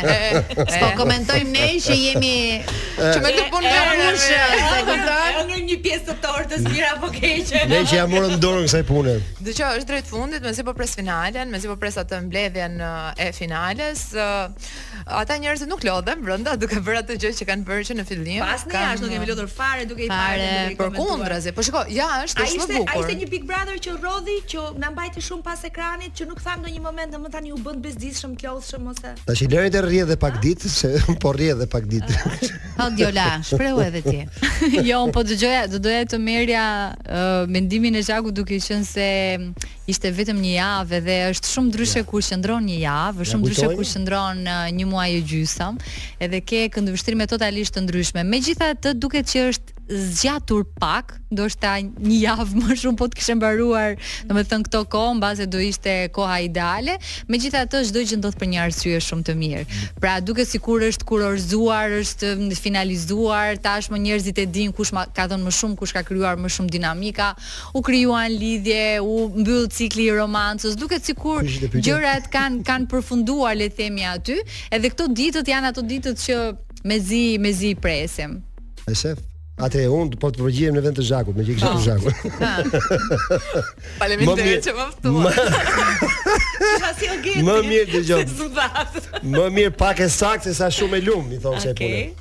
Po 0.79 0.93
komentojmë 1.01 1.51
ne 1.51 1.69
që 1.83 1.99
jemi 2.05 2.39
që 3.03 3.19
më 3.19 3.36
të 3.36 3.45
punë 3.51 3.67
në 3.67 4.09
rrushë, 4.13 4.41
e 4.63 4.81
kuptoj. 4.93 5.29
Në 5.51 5.57
një 5.67 5.75
pjesë 5.83 6.03
të 6.07 6.15
tortës 6.23 6.65
mira 6.71 6.93
apo 6.95 7.09
keqe. 7.17 7.65
Ne 7.71 7.81
që 7.89 7.97
jam 7.97 8.12
morën 8.13 8.39
dorën 8.43 8.65
kësaj 8.65 8.84
pune. 8.89 9.13
Dhe 9.43 9.52
Dgjoj, 9.52 9.80
është 9.82 9.89
drejt 9.89 10.10
fundit, 10.10 10.43
mezi 10.45 10.63
po 10.65 10.73
pres 10.78 10.93
finalen, 10.97 11.49
mezi 11.54 11.69
po 11.69 11.76
pres 11.82 11.95
atë 12.02 12.19
mbledhjen 12.28 12.76
e 13.23 13.30
finales. 13.36 14.06
Uh, 14.17 15.17
ata 15.19 15.38
njerëzit 15.41 15.67
nuk 15.71 15.84
lodhen 15.88 16.21
brenda 16.23 16.54
duke 16.60 16.80
bërë 16.86 17.02
atë 17.04 17.17
gjë 17.23 17.32
që 17.39 17.47
kanë 17.49 17.65
bërë 17.67 17.88
që 17.89 17.97
në 17.97 18.06
fillim. 18.10 18.41
Pas 18.43 18.67
ne 18.69 18.78
jashtë 18.86 19.06
nuk 19.08 19.15
kemi 19.15 19.30
lodhur 19.30 19.52
fare 19.54 19.88
duke 19.89 20.06
i 20.08 20.12
parë. 20.12 20.76
Për 20.80 20.93
kundrazi. 20.97 21.54
Po 21.58 21.65
shikoj, 21.65 21.91
ja 21.95 22.08
është 22.26 22.47
shumë 22.54 22.69
bukur. 22.69 22.93
Ai 22.93 23.04
ishte 23.04 23.17
një 23.23 23.30
Big 23.34 23.47
Brother 23.49 23.80
që 23.88 23.95
rrodhi 23.99 24.38
që 24.54 24.65
na 24.84 24.91
mbajti 24.93 25.26
shumë 25.28 25.45
pas 25.49 25.65
ekranit, 25.69 26.13
që 26.17 26.30
nuk 26.30 26.41
tham 26.45 26.63
ndonjë 26.63 26.84
moment, 26.86 27.17
më 27.26 27.34
tani 27.36 27.54
u 27.56 27.60
bën 27.65 27.82
bezdisëm, 27.86 28.38
klodhshëm 28.41 28.89
ose. 28.93 29.15
Tash 29.28 29.43
i 29.43 29.49
lëri 29.52 29.73
të 29.73 29.84
rrihet 29.88 30.08
edhe 30.08 30.19
pak 30.23 30.38
ditë, 30.43 30.71
se 30.73 30.93
po 31.23 31.34
rrihet 31.36 31.58
edhe 31.60 31.69
pak 31.73 31.89
ditë. 31.91 32.80
Ha 32.80 32.89
Diola, 32.95 33.28
shprehu 33.47 33.82
edhe 33.88 34.04
ti. 34.06 34.21
jo, 34.91 35.02
un 35.08 35.12
po 35.15 35.23
dëgjoja, 35.28 35.65
do 35.73 35.82
doja 35.88 36.06
të 36.13 36.21
merja 36.21 36.65
mendimin 37.52 37.97
e 37.99 38.03
Gjaku 38.04 38.32
duke 38.36 38.58
qenë 38.60 38.86
se 38.88 39.06
mm, 39.38 39.68
ishte 39.92 40.12
vetëm 40.16 40.39
një 40.44 40.54
javë 40.58 41.00
dhe 41.06 41.18
është 41.32 41.52
shumë 41.54 41.70
ndryshe 41.72 42.02
ja. 42.02 42.06
kur 42.10 42.26
qëndron 42.30 42.68
një 42.70 42.78
javë, 42.84 43.24
është 43.24 43.32
shumë 43.34 43.44
ndryshe 43.48 43.70
kur 43.74 43.89
qëndron 43.94 44.44
një 44.80 44.88
muaj 44.92 45.10
e 45.13 45.22
gjysmë, 45.32 45.92
edhe 46.28 46.42
ke 46.50 46.63
këndvështrime 46.76 47.30
totalisht 47.34 47.76
të 47.78 47.86
ndryshme. 47.88 48.26
Megjithatë, 48.36 48.96
duket 49.04 49.32
që 49.34 49.48
është 49.54 49.72
zgjatur 49.91 50.63
pak, 50.80 51.17
do 51.34 51.43
shta 51.52 51.76
një 51.82 52.17
javë 52.24 52.62
më 52.63 52.76
shumë 52.80 53.00
po 53.00 53.06
të 53.12 53.17
kishe 53.19 53.34
mbaruar, 53.36 53.96
në 54.30 54.36
me 54.38 54.43
thënë 54.48 54.67
këto 54.69 54.80
kohë, 54.93 55.15
në 55.17 55.24
base 55.24 55.48
do 55.52 55.60
ishte 55.63 55.96
koha 56.15 56.38
ideale, 56.46 56.96
me 57.28 57.39
gjitha 57.41 57.65
të 57.72 57.82
shdo 57.89 58.04
gjëndot 58.08 58.38
për 58.39 58.50
një 58.54 58.62
arsye 58.63 59.00
shumë 59.04 59.26
të 59.28 59.36
mirë. 59.41 59.63
Pra, 60.02 60.17
duke 60.24 60.46
si 60.48 60.62
kur 60.63 60.86
është 60.88 61.08
kur 61.10 61.26
orzuar, 61.28 61.91
është 62.00 62.32
finalizuar, 62.56 63.58
tash 63.65 63.89
më 63.91 64.00
njerëzit 64.06 64.39
e 64.46 64.46
din 64.60 64.72
kush 64.76 64.93
ma, 64.96 65.04
ka 65.10 65.28
thënë 65.32 65.43
më 65.50 65.54
shumë, 65.60 65.76
kush 65.82 65.93
ka 65.98 66.06
kryuar 66.08 66.39
më 66.39 66.54
shumë 66.56 66.72
dinamika, 66.78 67.34
u 67.76 67.84
kryuan 67.84 68.32
lidhje, 68.39 69.02
u 69.04 69.28
mbyllë 69.36 69.67
cikli 69.74 70.08
i 70.08 70.15
romancës, 70.15 70.80
duke 70.80 71.02
si 71.04 71.13
kur 71.17 71.43
gjërat 71.74 72.32
kanë 72.32 72.63
kan 72.67 72.88
përfunduar, 72.91 73.58
le 73.60 73.67
themi 73.69 74.08
aty, 74.08 74.39
edhe 74.72 74.93
këto 74.96 75.10
ditët 75.17 75.52
janë 75.56 75.74
ato 75.74 75.84
ditët 75.84 76.24
që 76.24 76.38
mezi 76.88 77.24
mezi 77.41 77.76
presim. 77.76 78.39
Atë 79.62 79.84
e 79.86 79.89
unë 79.94 80.16
po 80.18 80.32
të 80.34 80.39
përgjigjem 80.42 80.74
në 80.74 80.82
vend 80.82 80.96
të 80.98 81.04
Zhakut, 81.12 81.36
me 81.38 81.44
që 81.46 81.54
kishit 81.60 81.76
po. 81.76 81.82
Zhakun. 81.84 82.13
Faleminderit 84.00 84.66
që 84.66 84.72
më 84.80 84.86
ftuat. 84.96 85.38
Më 87.44 87.48
Më 87.52 87.54
mirë 87.70 87.86
dëgjoj. 87.94 88.24
Më 89.36 89.46
mirë 89.60 89.74
pak 89.78 89.98
e 90.02 90.04
saktë 90.18 90.52
sa 90.58 90.68
shumë 90.74 90.96
e 90.98 91.00
lum, 91.06 91.26
i 91.38 91.39
thon 91.46 91.56
se 91.62 91.70
okay. 91.70 91.86
punë. 92.02 92.20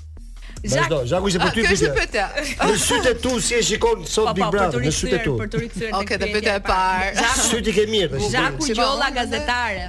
Zhak, 0.62 0.92
Zhaku 1.10 1.26
ishte 1.26 1.40
për 1.42 1.52
ty 1.56 1.62
ah, 1.62 1.70
pyetja. 1.96 2.26
Në 2.68 2.72
sytë 2.84 3.12
tu 3.24 3.32
si 3.42 3.52
e 3.56 3.58
shikon 3.66 3.98
sot 4.06 4.26
po, 4.28 4.32
po, 4.34 4.34
Big 4.36 4.48
Brother? 4.54 4.80
Në 4.84 4.92
sytë 5.00 5.18
tu. 5.24 5.32
Okej, 5.40 6.12
të 6.22 6.26
pyetja 6.36 6.52
e 6.60 6.62
parë. 6.68 7.06
Zhaku, 7.16 7.44
syti 7.48 7.70
ke 7.80 7.84
mirë. 7.90 8.12
Zhaku 8.36 8.62
gjolla 8.76 9.08
gazetare. 9.16 9.86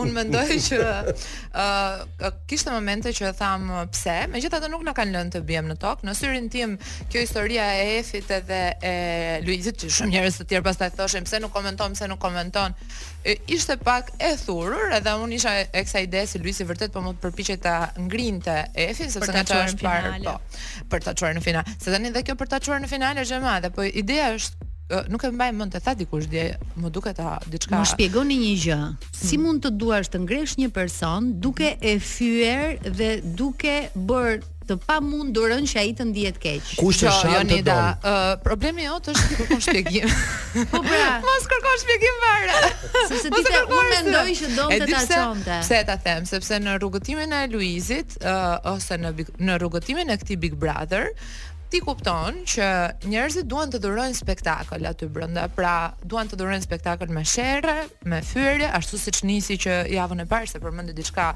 Unë 0.00 0.12
mendoj 0.16 0.42
që 0.70 0.78
uh, 1.56 2.30
kishte 2.48 2.70
momente 2.72 3.12
që 3.16 3.30
tham 3.38 3.68
pse, 3.92 4.16
megjithatë 4.32 4.68
nuk 4.72 4.84
na 4.86 4.92
kanë 4.96 5.14
lënë 5.16 5.34
të 5.36 5.42
bijem 5.48 5.68
në 5.70 5.78
tokë. 5.82 6.06
Në 6.08 6.14
syrin 6.18 6.48
tim 6.52 6.74
kjo 7.12 7.22
historia 7.24 7.68
e 7.80 7.86
Efit 8.00 8.30
edhe 8.38 8.60
e 8.90 8.94
Luizit, 9.46 9.78
që 9.82 9.90
shumë 9.98 10.12
njerëz 10.14 10.38
të 10.42 10.48
tjerë 10.52 10.66
pastaj 10.68 10.90
thoshin 10.98 11.26
pse 11.28 11.40
nuk 11.44 11.54
komenton, 11.56 11.96
pse 11.96 12.08
nuk 12.12 12.20
komenton. 12.22 12.76
Ishte 13.50 13.78
pak 13.82 14.12
e 14.22 14.34
thurur, 14.38 14.92
edhe 15.00 15.16
unë 15.22 15.38
isha 15.40 15.54
e 15.64 15.82
kësaj 15.86 16.06
ide 16.06 16.26
se 16.30 16.38
Luizi 16.42 16.66
vërtet 16.68 16.92
po 16.94 17.02
më 17.02 17.16
të 17.26 17.58
ta 17.62 17.76
ngrinte 17.96 18.56
Efin 18.74 19.10
sepse 19.10 19.32
ta 19.32 19.42
çuar 19.48 19.72
në 19.72 19.80
finale. 19.80 20.22
Po, 20.36 20.62
për 20.92 21.08
ta 21.08 21.14
çuar 21.18 21.34
në 21.36 21.42
finale. 21.48 21.76
Se 21.80 21.90
tani 21.94 22.12
dhe 22.14 22.22
kjo 22.26 22.36
për 22.38 22.52
ta 22.54 22.60
çuar 22.62 22.82
në 22.84 22.90
finale 22.92 23.24
është 23.26 23.40
e 23.40 23.44
madhe, 23.48 23.70
po 23.74 23.86
ideja 23.86 24.32
është 24.36 24.65
nuk 25.10 25.22
e 25.26 25.30
mbaj 25.34 25.50
mend 25.58 25.74
të 25.74 25.80
tha 25.82 25.92
dikush 25.98 26.26
dje, 26.30 26.44
më 26.78 26.90
duket 26.94 27.16
ta 27.18 27.36
diçka. 27.50 27.74
Më 27.80 27.86
shpjegoni 27.92 28.36
një 28.44 28.50
gjë. 28.64 28.80
Si 29.12 29.34
hmm. 29.36 29.46
mund 29.46 29.64
të 29.64 29.72
duash 29.80 30.10
të 30.12 30.20
ngresh 30.26 30.56
një 30.60 30.68
person 30.74 31.32
duke 31.42 31.72
e 31.80 31.96
fyer 31.98 32.76
dhe 32.84 33.10
duke 33.38 33.76
bër 33.96 34.44
të 34.66 34.74
pamundurën 34.82 35.62
që 35.70 35.76
ai 35.78 35.90
të 35.94 36.06
ndihet 36.08 36.38
keq. 36.42 36.70
Kush 36.78 37.02
është 37.02 37.10
shaka? 37.18 37.34
Jo, 37.38 37.42
jo, 37.54 37.58
da. 37.66 37.76
uh, 38.02 38.30
problemi 38.42 38.82
jot 38.86 39.10
është 39.12 39.26
ti 39.30 39.36
kërkon 39.40 39.60
shpjegim. 39.66 40.06
po 40.72 40.80
pra. 40.86 41.04
Mos 41.26 41.46
kërkon 41.52 41.82
shpjegim 41.84 42.16
fare. 42.24 42.56
Sepse 43.10 43.30
ti 43.30 43.44
të 43.46 43.60
unë 43.62 43.88
mendoj 43.92 44.24
që 44.42 44.52
të 44.54 44.90
ta 44.96 45.02
çonte. 45.12 45.58
Pse 45.62 45.82
ta 45.90 45.98
them? 46.06 46.26
Sepse 46.30 46.58
në 46.66 46.78
rrugëtimin 46.80 47.36
e 47.44 47.44
Luizit, 47.54 48.18
uh, 48.22 48.56
ose 48.74 48.98
në 49.02 49.14
në 49.50 49.60
rrugëtimin 49.62 50.10
e 50.14 50.18
këtij 50.22 50.40
Big 50.46 50.58
Brother, 50.58 51.12
ti 51.76 51.82
kupton 51.84 52.38
që 52.48 52.66
njerëzit 53.10 53.44
duan 53.52 53.68
të 53.68 53.82
dhurojnë 53.84 54.16
spektakël 54.16 54.86
aty 54.88 55.08
brenda. 55.12 55.42
Pra, 55.52 55.72
duan 56.08 56.30
të 56.30 56.38
dhurojnë 56.40 56.64
spektakël 56.64 57.10
me 57.12 57.24
sherrë, 57.28 57.74
me 58.08 58.22
fyerje, 58.24 58.68
ashtu 58.78 58.96
siç 59.02 59.20
nisi 59.28 59.58
që 59.66 59.82
javën 59.92 60.24
e 60.24 60.28
parë 60.30 60.48
se 60.54 60.62
përmendë 60.64 60.94
diçka 60.96 61.32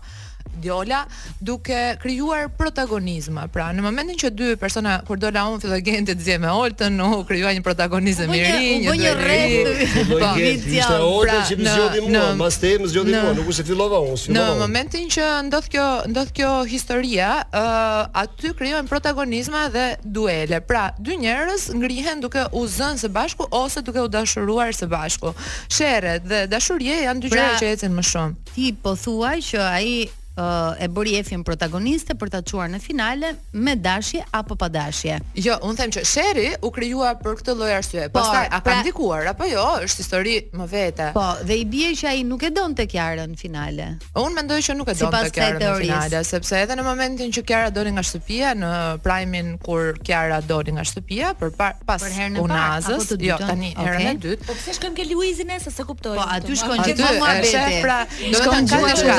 Djola 0.61 1.05
duke 1.41 1.97
krijuar 2.03 2.49
protagonizëm. 2.59 3.37
Pra 3.53 3.71
në 3.73 3.83
momentin 3.85 4.17
që 4.19 4.31
dy 4.35 4.49
persona 4.61 4.99
kur 5.07 5.19
do 5.19 5.31
la 5.33 5.45
filloi 5.61 5.81
gente 5.83 6.15
të 6.17 6.23
zje 6.25 6.39
me 6.39 6.49
Oltën, 6.49 7.01
u 7.01 7.23
krijuan 7.25 7.55
një 7.57 7.63
protagonizëm 7.65 8.33
i 8.35 8.41
ri, 8.45 8.75
një 8.83 8.89
dueli. 8.89 8.89
Po 8.89 8.95
një 8.99 9.13
rreth. 9.21 9.95
Po 10.11 10.29
ishte 10.45 10.99
Olta 11.01 11.39
që 11.49 11.57
pra, 11.63 11.63
më 11.65 11.71
zgjodhi 11.77 12.03
mua, 12.11 12.25
pastaj 12.43 12.73
më 12.83 12.91
zgjodhi 12.93 13.15
mua, 13.17 13.33
nuk 13.39 13.51
ishte 13.55 13.65
fillova 13.71 14.03
unë, 14.05 14.19
si 14.21 14.35
Në 14.37 14.45
momentin 14.61 15.09
që 15.15 15.29
ndodh 15.49 15.71
kjo, 15.73 15.87
ndodh 16.13 16.35
kjo 16.37 16.51
historia, 16.69 17.31
ë 17.47 17.65
uh, 17.65 18.03
aty 18.25 18.53
krijohen 18.59 18.91
protagonizma 18.91 19.65
dhe 19.73 19.87
duele. 20.05 20.61
Pra 20.61 20.91
dy 21.01 21.17
njerëz 21.25 21.71
ngrihen 21.75 22.21
duke 22.25 22.45
u 22.53 22.67
zënë 22.69 23.01
së 23.07 23.13
bashku 23.17 23.49
ose 23.51 23.83
duke 23.87 24.03
u 24.05 24.09
dashuruar 24.13 24.75
së 24.77 24.87
bashku. 24.93 25.33
Sherret 25.71 26.27
dhe 26.29 26.45
dashuria 26.51 27.01
janë 27.09 27.25
dy 27.25 27.33
gjëra 27.33 27.49
pra, 27.55 27.59
që 27.63 27.73
ecin 27.79 27.97
më 27.97 28.05
shumë 28.11 28.50
ti 28.55 28.71
po 28.83 28.97
thuaj 28.99 29.37
që 29.53 29.59
ai 29.71 29.91
uh, 30.35 30.75
e 30.81 30.89
bëri 30.91 31.17
efin 31.21 31.43
protagoniste 31.47 32.17
për 32.19 32.33
ta 32.35 32.41
çuar 32.51 32.71
në 32.73 32.81
finale 32.83 33.33
me 33.55 33.75
dashje 33.77 34.23
apo 34.37 34.55
pa 34.57 34.69
dashje. 34.73 35.19
Jo, 35.45 35.57
un 35.67 35.77
them 35.77 35.93
që 35.95 36.03
Sherry 36.07 36.47
u 36.67 36.71
krijua 36.75 37.13
për 37.23 37.37
këtë 37.41 37.55
lloj 37.59 37.71
arsye. 37.81 38.05
Pastaj 38.15 38.47
a 38.47 38.59
ka 38.59 38.61
pra- 38.71 38.77
ndikuar 38.83 39.31
apo 39.33 39.47
jo, 39.51 39.65
është 39.87 40.03
histori 40.05 40.35
më 40.61 40.67
vete. 40.71 41.09
Po, 41.15 41.25
dhe 41.47 41.57
i 41.61 41.65
bie 41.71 41.91
që 41.99 42.09
ai 42.13 42.23
nuk 42.27 42.45
e 42.49 42.53
donte 42.57 42.87
Kiara 42.91 43.27
në 43.31 43.39
finale. 43.41 43.89
Un 44.23 44.37
mendoj 44.39 44.61
që 44.69 44.77
nuk 44.79 44.91
e 44.93 44.97
si 44.99 45.05
donte 45.05 45.33
Kiara 45.37 45.61
në 45.63 45.73
finale, 45.83 46.21
sepse 46.27 46.61
edhe 46.65 46.77
në 46.79 46.85
momentin 46.87 47.33
që 47.37 47.45
Kiara 47.51 47.71
doli 47.75 47.93
nga 47.97 48.05
shtëpia 48.07 48.55
në 48.59 48.71
primin 49.07 49.53
kur 49.67 49.97
Kiara 50.07 50.41
doli 50.47 50.75
nga 50.79 50.85
shtëpia 50.89 51.33
për 51.43 51.55
par, 51.59 51.79
pas 51.87 52.07
Unazës, 52.41 53.11
jo 53.21 53.37
tani 53.41 53.73
herën 53.77 54.07
e 54.07 54.15
dytë. 54.25 54.47
Po 54.49 54.55
pse 54.57 54.77
shkon 54.79 54.95
ke 54.97 55.07
Luizin 55.11 55.51
se 55.63 55.71
se 55.75 55.85
kuptoj. 55.85 56.15
Po 56.19 56.25
aty 56.37 56.57
shkon 56.61 56.81
gjithmonë 56.87 57.33
vete. 57.43 57.99
Do 58.33 58.40
shkon 58.45 58.65
në 58.65 58.73
gjuhë 58.73 58.95
shka. 59.01 59.19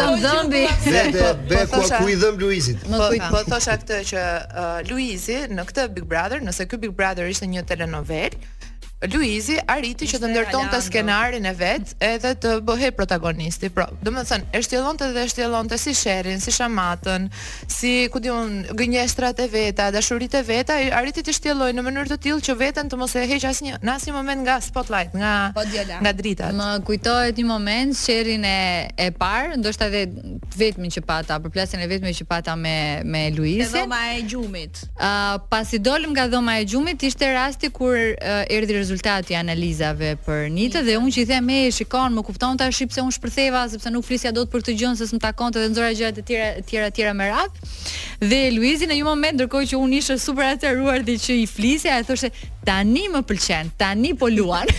Dhe 0.51 0.65
dhe 0.65 0.65
po, 0.77 1.33
dhe 1.51 1.65
dhe 1.67 1.67
dhe 1.67 1.67
dhe 2.21 2.31
Luizit 2.41 2.85
po, 2.87 3.01
po 3.03 3.29
po 3.33 3.43
thosha 3.49 3.77
këtë 3.81 3.99
që 4.11 4.23
uh, 4.23 4.71
Luizi 4.89 5.39
në 5.53 5.65
këtë 5.69 5.87
Big 5.97 6.07
Brother, 6.11 6.43
nëse 6.45 6.67
ky 6.71 6.79
Big 6.85 6.95
Brother 7.01 7.29
ishte 7.31 7.49
një 7.53 7.65
dhe 7.69 7.79
Luizi 9.09 9.55
arriti 9.65 10.05
që 10.05 10.19
të 10.21 10.27
ndërtonte 10.29 10.77
skenarin 10.85 11.45
e 11.49 11.51
vet 11.57 11.93
edhe 12.05 12.31
të 12.43 12.51
bëhej 12.67 12.91
protagonisti. 12.93 13.71
Pra, 13.73 13.87
domethënë, 14.05 14.45
e 14.53 14.59
shtjellonte 14.61 15.07
dhe 15.15 15.23
e 15.25 15.31
shtjellonte 15.31 15.77
si 15.81 15.95
sherrin, 15.97 16.37
si 16.43 16.51
shamatën, 16.53 17.25
si 17.71 17.93
ku 18.13 18.21
diun 18.21 18.59
gënjeshtrat 18.77 19.41
e 19.41 19.47
veta, 19.49 19.87
dashuritë 19.95 20.41
e 20.43 20.45
veta, 20.51 20.77
arriti 20.99 21.23
të 21.25 21.33
shtjellojë 21.33 21.75
në 21.79 21.85
mënyrë 21.87 22.11
të 22.11 22.17
tillë 22.27 22.45
që 22.49 22.57
veten 22.61 22.91
të 22.93 22.99
mos 23.01 23.15
e 23.17 23.23
heqë 23.31 23.47
asnjë 23.49 23.79
në 23.81 23.95
asnjë 23.95 24.13
moment 24.19 24.45
nga 24.45 24.59
spotlight, 24.67 25.17
nga 25.17 25.33
po, 25.57 25.65
nga 26.05 26.13
drita. 26.21 26.51
Më 26.61 26.69
kujtohet 26.91 27.41
një 27.41 27.47
moment 27.49 27.97
sherrin 27.97 28.45
e 28.45 28.57
e 29.01 29.09
parë, 29.17 29.57
ndoshta 29.57 29.87
edhe 29.89 30.03
vetëmi 30.61 30.91
që 30.93 31.01
pata, 31.07 31.39
për 31.41 31.51
plasjen 31.57 31.81
e 31.81 31.89
vetëmi 31.89 32.13
që 32.19 32.29
pata 32.29 32.53
me 32.55 32.77
me 33.03 33.25
Luizin. 33.33 33.73
Dhoma 33.81 34.01
e 34.13 34.21
gjumit. 34.29 34.83
Ë, 35.01 35.11
pasi 35.49 35.81
dolëm 35.81 36.13
nga 36.13 36.27
dhoma 36.29 36.59
e 36.61 36.67
gjumit, 36.69 37.01
ishte 37.09 37.33
rasti 37.33 37.71
kur 37.73 37.95
uh, 37.97 38.41
erdhi 38.51 38.85
rezultati 38.91 39.33
i 39.33 39.37
analizave 39.39 40.13
për 40.25 40.49
nitë 40.51 40.81
dhe 40.83 40.97
unë 40.99 41.13
që 41.15 41.23
i 41.23 41.27
them 41.29 41.49
e 41.53 41.59
shikon 41.73 42.15
më 42.17 42.23
kupton 42.27 42.57
ta 42.59 42.67
shih 42.75 42.89
pse 42.91 43.01
unë 43.05 43.15
shpërtheva 43.15 43.61
sepse 43.71 43.91
nuk 43.93 44.05
flisja 44.07 44.31
dot 44.35 44.51
për 44.51 44.65
këtë 44.65 44.75
gjë 44.81 44.91
se 44.99 45.07
s'm 45.09 45.21
takonte 45.23 45.61
dhe 45.61 45.69
nxora 45.71 45.91
gjëra 45.95 46.25
tjera 46.27 46.49
të 46.59 46.65
tjera 46.71 46.89
të 46.91 46.95
tjera 46.97 47.13
me 47.15 47.29
radh. 47.31 47.59
Dhe 48.21 48.41
Luizi 48.55 48.87
në 48.91 48.97
një 48.99 49.05
moment 49.07 49.37
ndërkohë 49.39 49.69
që 49.71 49.79
unë 49.79 49.99
isha 50.01 50.17
super 50.21 50.47
atëruar 50.51 51.05
dhe 51.07 51.15
që 51.23 51.37
i 51.41 51.47
flisja 51.49 51.95
e 52.01 52.05
thoshte 52.07 52.29
tani 52.67 53.07
më 53.09 53.23
pëlqen, 53.25 53.71
tani 53.81 54.11
po 54.19 54.27
luan. 54.29 54.69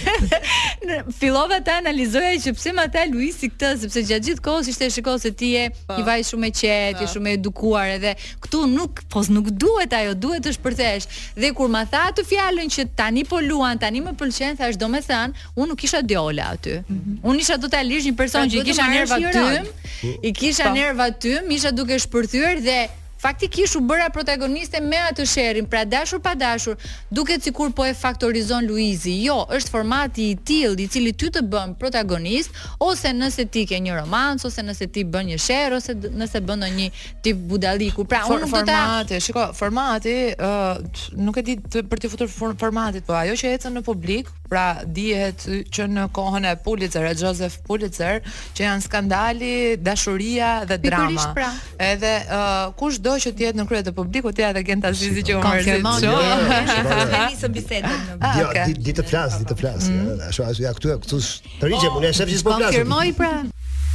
Fillova 1.18 1.58
ta 1.66 1.80
analizoja 1.80 2.36
që 2.44 2.52
pse 2.58 2.74
më 2.76 2.84
ata 2.88 3.06
Luizi 3.10 3.48
këtë 3.50 3.70
sepse 3.86 4.04
gjatë 4.10 4.28
gjithë 4.28 4.44
kohës 4.44 4.68
ishte 4.70 4.90
shikon 4.94 5.18
se 5.22 5.32
ti 5.38 5.54
je 5.56 5.64
po. 5.88 5.96
i 5.98 6.04
vaj 6.06 6.22
shumë 6.28 6.50
e 6.50 6.52
qetë, 6.60 7.00
i 7.00 7.04
po. 7.04 7.10
shumë 7.14 7.32
e 7.32 7.34
edukuar 7.40 7.94
edhe 7.96 8.12
këtu 8.44 8.66
nuk 8.76 9.02
po 9.10 9.24
nuk 9.32 9.48
duhet 9.64 9.96
ajo, 9.98 10.14
duhet 10.26 10.44
të 10.46 10.54
shpërthesh. 10.58 11.08
Dhe 11.40 11.50
kur 11.56 11.70
ma 11.74 11.82
tha 11.90 12.04
atë 12.12 12.26
fjalën 12.30 12.70
që 12.76 12.86
tani 12.98 13.26
po 13.26 13.40
luan, 13.42 13.78
tani 13.82 14.01
më 14.06 14.14
pëlqen 14.20 14.58
thash 14.60 14.78
domethën 14.82 15.34
unë 15.56 15.68
nuk 15.72 15.80
kisha 15.82 16.00
djola 16.10 16.48
aty. 16.56 16.76
Mm 16.80 16.96
-hmm. 16.96 17.28
Unë 17.30 17.44
isha 17.44 17.56
totalisht 17.64 18.06
një 18.08 18.14
person 18.22 18.42
pra, 18.42 18.50
që 18.52 18.62
i 18.62 18.68
kisha 18.70 18.86
nerva 18.96 19.16
tym, 19.38 19.70
i 20.28 20.32
kisha 20.40 20.68
nerva 20.80 21.06
tym, 21.24 21.42
isha 21.58 21.70
duke 21.70 21.96
shpërthyer 22.06 22.56
dhe 22.66 22.80
faktikisht 23.22 23.76
u 23.76 23.80
bëra 23.86 24.08
protagoniste 24.10 24.80
me 24.82 24.98
atë 25.06 25.24
sherrin, 25.30 25.66
pra 25.70 25.84
dashur 25.86 26.18
pa 26.24 26.34
dashur, 26.34 26.74
duket 27.10 27.44
sikur 27.46 27.70
po 27.72 27.86
e 27.86 27.94
faktorizon 27.94 28.66
Luizi. 28.68 29.14
Jo, 29.22 29.44
është 29.56 29.70
formati 29.76 30.26
i 30.32 30.36
tillë 30.38 30.82
i 30.82 30.88
cili 30.90 31.12
ty 31.12 31.30
të 31.32 31.44
bën 31.52 31.76
protagonist 31.78 32.58
ose 32.82 33.12
nëse 33.14 33.46
ti 33.54 33.62
ke 33.70 33.78
një 33.84 34.00
romans 34.00 34.42
ose 34.48 34.62
nëse 34.66 34.90
ti 34.92 35.04
bën 35.06 35.28
një 35.30 35.38
sherr 35.44 35.78
ose 35.78 35.94
nëse 36.02 36.42
bën 36.42 36.64
ndonjë 36.64 36.88
tip 37.24 37.38
budalliku. 37.52 38.04
Pra 38.10 38.24
unë 38.26 38.48
For, 38.48 38.48
nuk 38.48 38.66
ta... 38.66 38.80
Formati, 38.82 39.22
shiko, 39.28 39.46
formati 39.54 40.16
ë 40.34 40.52
uh, 40.52 41.16
nuk 41.22 41.38
e 41.38 41.46
di 41.46 41.56
të, 41.62 41.86
për 41.92 42.02
të 42.04 42.12
futur 42.12 42.32
formatit, 42.58 43.06
po 43.06 43.14
ajo 43.22 43.38
që 43.38 43.54
ecën 43.56 43.78
në 43.78 43.84
publik, 43.86 44.32
pra 44.52 44.82
dihet 44.84 45.46
që 45.72 45.86
në 45.96 46.08
kohën 46.16 46.44
e 46.50 46.56
Pulitzer, 46.64 47.06
e 47.08 47.14
Joseph 47.16 47.60
Pulitzer, 47.66 48.18
që 48.56 48.66
janë 48.66 48.84
skandali, 48.84 49.52
dashuria 49.80 50.56
dhe 50.68 50.76
drama. 50.82 51.08
Pikurisht 51.08 51.32
pra. 51.36 51.48
Edhe 51.86 52.14
uh, 52.26 52.74
kush 52.76 52.98
do 53.12 53.20
që 53.22 53.32
ti 53.36 53.44
jetë 53.46 53.58
në 53.60 53.64
krye 53.70 53.82
të 53.88 53.92
publikut, 53.96 54.40
ja 54.40 54.50
edhe 54.52 54.62
Gent 54.68 54.86
Azizi 54.88 55.24
që 55.28 55.36
më 55.38 55.42
mërzit. 55.44 55.72
Konfirmon. 55.78 56.06
Jo, 56.06 57.30
nisëm 57.32 57.54
bisedën. 57.56 58.04
Ah, 58.30 58.38
jo, 58.40 58.48
ditë 58.78 59.00
të 59.02 59.06
flas, 59.10 59.38
ditë 59.42 59.52
të 59.54 59.58
flas. 59.62 59.88
Mm. 59.92 60.20
Ashtu 60.28 60.46
ashtu 60.48 60.66
ja 60.66 60.74
këtu 60.78 60.94
këtu 61.04 61.22
të 61.62 61.72
rigjë, 61.72 61.92
unë 61.98 62.10
e 62.10 62.14
shef 62.20 62.32
që 62.32 62.42
s'po 62.42 62.56
flas. 62.58 62.70
Konfirmoi 62.72 63.16
pra. 63.20 63.34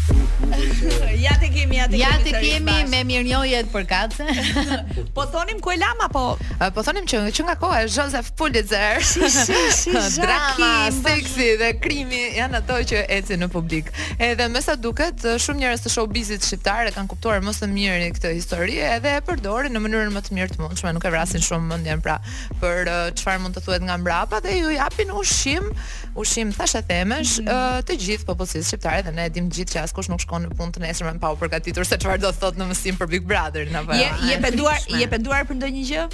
Ja 1.26 1.32
te 1.41 1.50
kemi, 1.50 1.76
ja 1.76 1.84
te 1.86 1.89
kemi. 1.89 2.02
Ja 2.02 2.17
te 2.24 2.32
kemi 2.41 2.76
me 2.89 3.02
mirënjohje 3.08 3.63
për 3.74 3.88
kace. 3.89 4.26
Po 5.15 5.26
thonim 5.32 5.60
ku 5.63 5.72
e 5.74 5.78
lam 5.82 6.00
apo? 6.06 6.24
Po 6.76 6.84
thonim 6.86 7.08
që 7.10 7.22
që 7.36 7.46
nga 7.48 7.56
koha 7.62 7.82
Joseph 7.86 8.32
Pulitzer. 8.39 9.02
Si, 9.38 9.56
si, 9.72 9.91
si, 9.91 10.22
drama, 10.22 10.89
seksi 10.91 11.50
dhe 11.60 11.70
krimi 11.82 12.20
janë 12.38 12.60
ato 12.62 12.78
që 12.91 13.04
ecën 13.17 13.41
në 13.43 13.48
publik. 13.54 13.89
Edhe 14.24 14.48
më 14.52 14.62
sa 14.63 14.76
duket, 14.80 15.24
shumë 15.43 15.62
njerëz 15.63 15.84
të 15.86 15.91
showbizit 15.93 16.46
shqiptar 16.46 16.89
e 16.89 16.93
kanë 16.96 17.12
kuptuar 17.12 17.41
më 17.46 17.54
së 17.60 17.67
miri 17.72 18.10
këtë 18.15 18.32
histori 18.38 18.78
edhe 18.84 19.13
e 19.17 19.24
përdorin 19.28 19.76
në 19.76 19.82
mënyrën 19.84 20.13
më 20.15 20.24
të 20.28 20.38
mirë 20.38 20.54
të 20.56 20.62
mundshme. 20.63 20.93
Nuk 20.98 21.08
e 21.08 21.13
vrasin 21.13 21.43
shumë 21.43 21.70
mendjen 21.74 22.02
pra 22.04 22.17
për 22.62 22.91
uh, 22.91 23.06
çfarë 23.20 23.43
mund 23.46 23.58
të 23.58 23.65
thuhet 23.67 23.86
nga 23.88 23.98
mbrapa 24.02 24.39
dhe 24.46 24.56
ju 24.60 24.74
japin 24.76 25.13
ushqim, 25.22 25.70
ushqim 26.17 26.54
thashë 26.58 26.84
themesh, 26.89 27.38
mm. 27.43 27.50
uh, 27.54 27.78
të 27.88 28.00
gjithë 28.06 28.28
popullsisë 28.30 28.72
shqiptare 28.72 29.06
dhe 29.08 29.15
ne 29.17 29.30
e 29.30 29.34
dimë 29.38 29.54
gjithë 29.60 29.86
askush 29.98 30.14
nuk 30.14 30.22
shkon 30.22 30.44
në 30.46 30.58
punë 30.60 30.76
të 30.78 30.82
nesër 30.86 31.08
me 31.10 31.20
pa 31.22 31.32
u 31.34 31.38
përgatitur 31.42 31.86
se 31.90 31.98
çfarë 31.98 32.22
do 32.26 32.32
thotë 32.38 32.62
në 32.62 32.70
mësim 32.70 32.98
për 33.02 33.10
Big 33.14 33.26
Brother, 33.30 33.68
apo. 33.82 33.98
Je 33.98 34.10
je 34.32 34.40
penduar, 34.46 34.82
je 35.00 35.08
penduar 35.16 35.48
për 35.50 35.62
ndonjë 35.62 35.86
gjë? 35.90 36.06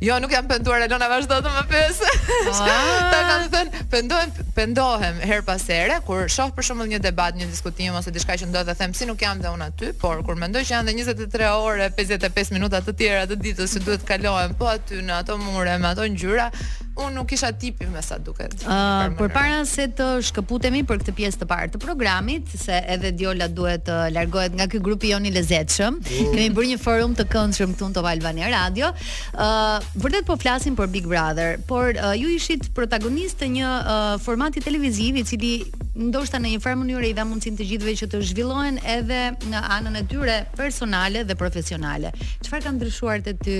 Jo, 0.00 0.16
nuk 0.20 0.32
jam 0.32 0.46
penduar 0.48 0.80
Elona 0.84 1.08
vazhdo 1.08 1.38
të 1.44 1.52
më 1.52 1.62
pyes. 1.70 2.00
Ah. 2.06 2.68
Ta 3.12 3.18
kam 3.28 3.44
thënë, 3.52 3.82
pendohem, 3.92 4.30
pendohem 4.56 5.20
her 5.26 5.40
pas 5.46 5.62
here 5.68 5.96
kur 6.06 6.28
shoh 6.32 6.52
për 6.56 6.66
shembull 6.68 6.90
një 6.92 7.00
debat, 7.04 7.36
një 7.36 7.48
diskutim 7.50 7.96
ose 7.98 8.12
diçka 8.14 8.36
që 8.40 8.48
ndohet 8.50 8.70
dhe 8.70 8.76
them 8.80 8.94
si 8.96 9.08
nuk 9.08 9.20
jam 9.22 9.40
dhe 9.42 9.52
unë 9.52 9.68
aty, 9.70 9.90
por 10.00 10.22
kur 10.26 10.38
mendoj 10.40 10.64
që 10.68 10.76
janë 10.78 10.92
dhe 10.92 10.96
23 11.10 11.52
orë, 11.66 11.90
55 11.98 12.54
minuta 12.56 12.80
të 12.84 12.96
tjera 12.98 13.26
të 13.30 13.40
ditës 13.44 13.76
që 13.76 13.84
duhet 13.86 14.06
kalohem 14.08 14.56
po 14.60 14.70
aty 14.72 15.00
në 15.06 15.20
ato 15.22 15.38
mure, 15.40 15.78
me 15.82 15.92
ato 15.92 16.06
ngjyra, 16.12 16.48
unë 16.96 17.12
nuk 17.18 17.32
isha 17.36 17.50
tipi 17.60 17.88
me 17.92 18.00
sa 18.04 18.16
duket. 18.22 18.54
Uh, 18.64 18.72
ah, 18.72 19.06
por 19.16 19.28
para 19.32 19.60
se 19.68 19.88
të 19.96 20.08
shkëputemi 20.30 20.80
për 20.88 21.02
këtë 21.02 21.16
pjesë 21.18 21.42
të 21.42 21.48
parë 21.50 21.72
të 21.76 21.80
programit, 21.84 22.52
se 22.60 22.78
edhe 22.96 23.12
Diola 23.16 23.50
duhet 23.52 23.84
të 23.88 23.98
largohet 24.16 24.56
nga 24.56 24.68
ky 24.72 24.80
grup 24.84 25.04
i 25.04 25.12
Joni 25.12 25.32
Lezetshëm, 25.34 26.00
uh. 26.00 26.14
kemi 26.32 26.48
bërë 26.56 26.70
një 26.72 26.78
forum 26.82 27.16
të 27.18 27.28
këndshëm 27.32 27.74
këtu 27.76 27.90
në 27.92 27.98
Top 28.00 28.06
Radio. 28.06 28.86
Ëh 28.86 28.88
ah, 28.88 28.94
uh, 28.96 29.65
vërtet 30.00 30.26
po 30.28 30.36
flasim 30.40 30.76
për 30.78 30.90
Big 30.92 31.08
Brother, 31.08 31.56
por 31.68 31.94
uh, 31.96 32.12
ju 32.18 32.30
ishit 32.34 32.68
protagonist 32.76 33.38
të 33.40 33.48
një 33.56 33.70
uh, 33.72 34.04
formati 34.22 34.62
televiziv 34.64 35.16
i 35.20 35.24
cili 35.26 35.52
ndoshta 35.96 36.36
në 36.42 36.50
një 36.52 36.60
farë 36.60 36.76
mënyrë 36.82 37.08
i 37.08 37.12
dha 37.16 37.24
mundësinë 37.24 37.56
të 37.56 37.66
gjithëve 37.70 37.92
që 38.02 38.06
të 38.12 38.18
zhvillohen 38.28 38.76
edhe 38.92 39.20
në 39.48 39.60
anën 39.78 39.94
e 39.96 40.02
tyre 40.10 40.34
personale 40.58 41.22
dhe 41.24 41.36
profesionale. 41.40 42.10
Çfarë 42.44 42.66
ka 42.66 42.72
ndryshuar 42.76 43.22
te 43.24 43.32
ty 43.40 43.54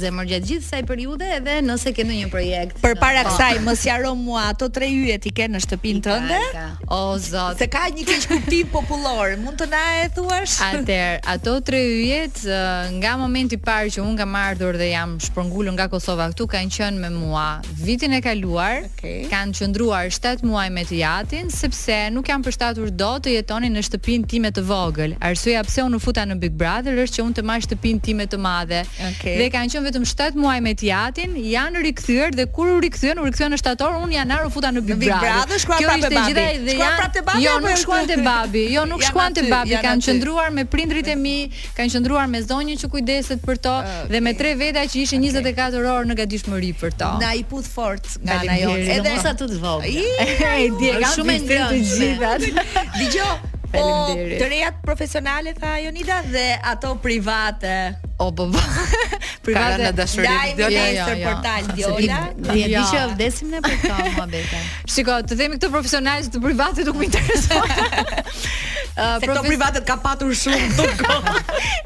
zemër 0.00 0.26
gjatë 0.32 0.48
gjithë 0.50 0.64
kësaj 0.64 0.80
periudhe 0.88 1.28
edhe 1.36 1.54
nëse 1.62 1.92
ke 1.94 2.02
ndonjë 2.08 2.30
projekt? 2.32 2.80
Përpara 2.82 3.22
po. 3.28 3.34
kësaj 3.36 3.60
më 3.62 3.74
sjaro 3.78 4.10
mua 4.18 4.48
ato 4.50 4.66
tre 4.74 4.88
yjet 4.90 5.28
i 5.30 5.32
ke 5.36 5.46
në 5.52 5.60
shtëpinë 5.68 6.02
tënde? 6.08 6.40
O 6.96 7.02
zot. 7.22 7.62
Se 7.62 7.70
ka 7.70 7.84
një 7.94 8.08
keq 8.10 8.26
kuptim 8.32 8.72
popullor, 8.74 9.36
mund 9.38 9.62
të 9.62 9.70
na 9.70 9.84
e 10.02 10.10
thuash? 10.18 10.58
Atëherë, 10.72 11.22
ato 11.30 11.54
tre 11.70 11.78
yjet 11.84 12.42
nga 12.98 13.14
momenti 13.22 13.54
i 13.54 13.62
parë 13.70 13.94
që 13.94 14.02
unë 14.02 14.24
kam 14.24 14.34
ardhur 14.40 14.80
dhe 14.82 14.90
jam 14.96 15.14
përngullur 15.38 15.74
nga 15.78 15.86
Kosova 15.92 16.26
këtu 16.32 16.46
kanë 16.50 16.74
qenë 16.74 17.00
me 17.02 17.08
mua 17.14 17.46
vitin 17.84 18.14
e 18.16 18.20
kaluar. 18.24 18.82
Okay. 18.96 19.26
Kanë 19.30 19.54
qëndruar 19.58 20.10
7 20.14 20.42
muaj 20.48 20.66
me 20.74 20.82
të 20.88 20.98
jatin 20.98 21.50
sepse 21.54 21.96
nuk 22.14 22.26
janë 22.32 22.46
përshtatur 22.48 22.90
do 23.02 23.10
të 23.22 23.36
jetonin 23.36 23.70
në 23.78 23.84
shtëpinë 23.86 24.26
time 24.32 24.50
të 24.56 24.64
vogël. 24.68 25.14
arsuja 25.30 25.62
pse 25.68 25.84
unë 25.86 26.00
futa 26.02 26.24
në 26.26 26.38
Big 26.42 26.56
Brother 26.60 26.98
është 27.04 27.20
që 27.20 27.26
unë 27.26 27.36
të 27.38 27.44
maj 27.50 27.58
shtëpinë 27.66 28.02
time 28.08 28.26
të 28.32 28.40
madhe. 28.48 28.80
Okay. 29.10 29.36
Dhe 29.40 29.46
kanë 29.54 29.70
qenë 29.76 29.86
vetëm 29.90 30.08
7 30.12 30.42
muaj 30.42 30.56
me 30.66 30.74
të 30.80 30.88
jatin, 30.90 31.38
janë 31.52 31.84
rikthyer 31.86 32.34
dhe 32.34 32.48
kur 32.54 32.72
u 32.74 32.80
rikthyen, 32.82 33.22
u 33.22 33.28
rikthyen 33.28 33.54
në 33.54 33.60
shtator, 33.62 33.94
unë 34.06 34.16
janë 34.18 34.38
arru 34.40 34.50
futa 34.56 34.72
në 34.74 34.82
Big, 34.88 35.04
Brother. 35.04 35.28
Brother 35.28 35.62
shkuan 35.62 35.84
prapë 35.86 36.10
babi. 36.16 36.76
prapë 37.02 37.24
babi. 37.28 37.44
Jo, 37.46 37.60
nuk 37.70 37.76
shkuan 37.84 38.08
te 38.10 38.16
babi. 38.30 38.64
Jo, 38.74 38.84
nuk 38.90 39.06
shkuan 39.06 39.32
te 39.38 39.46
babi. 39.46 39.78
Kanë 39.86 40.04
qëndruar 40.08 40.50
me 40.58 40.64
prindrit 40.66 41.06
e 41.06 41.16
mi, 41.26 41.36
kanë 41.78 41.94
qëndruar 41.94 42.26
me 42.28 42.42
zonjën 42.42 42.82
që 42.82 42.90
kujdeset 42.92 43.46
për 43.46 43.56
to 43.68 43.78
dhe 44.10 44.20
me 44.24 44.34
tre 44.38 44.54
veta 44.58 44.82
që 44.82 44.98
ishin 45.04 45.27
24 45.34 45.92
orë 45.92 46.08
në 46.08 46.14
gatishmëri 46.22 46.70
për 46.80 46.94
to. 47.00 47.08
Na 47.20 47.34
i 47.36 47.42
puth 47.48 47.68
fort 47.72 48.08
nga 48.24 48.38
ana 48.42 48.56
jote. 48.62 48.88
Edhe 48.96 49.14
sa 49.24 49.34
të 49.36 49.48
vogël. 49.60 49.94
Ai 50.48 50.68
di 50.80 50.92
shumë 51.14 51.36
të 51.48 51.60
gjithat. 51.76 52.50
Dgjoj. 52.98 53.36
Po, 53.68 53.84
të 54.40 54.46
rejat 54.48 54.78
profesionale, 54.80 55.52
tha 55.58 55.74
Jonida, 55.84 56.22
dhe 56.32 56.44
ato 56.70 56.94
private, 57.04 57.76
O 58.18 58.32
po 58.34 58.46
po. 58.50 58.58
Private 59.46 59.82
na 59.94 59.94
dashurin. 59.94 60.58
Jo, 60.58 61.14
Portal 61.22 61.62
Diola. 61.70 62.34
Ne 62.42 62.66
di 62.66 62.82
që 62.90 63.02
vdesim 63.14 63.52
ne 63.54 63.60
për 63.62 63.76
këtë 63.78 64.06
muhabet. 64.08 64.56
Shiko, 64.90 65.20
të 65.22 65.38
themi 65.38 65.58
këto 65.60 65.70
profesionale 65.70 66.26
të 66.26 66.42
private 66.42 66.84
nuk 66.90 66.98
më 66.98 67.06
intereson. 67.08 67.70
Uh, 68.98 69.22
se 69.22 69.28
këto 69.30 69.44
privatet 69.46 69.86
ka 69.86 69.94
patur 70.02 70.32
shumë 70.34 70.72
të 70.74 70.88
kohë. 70.98 71.34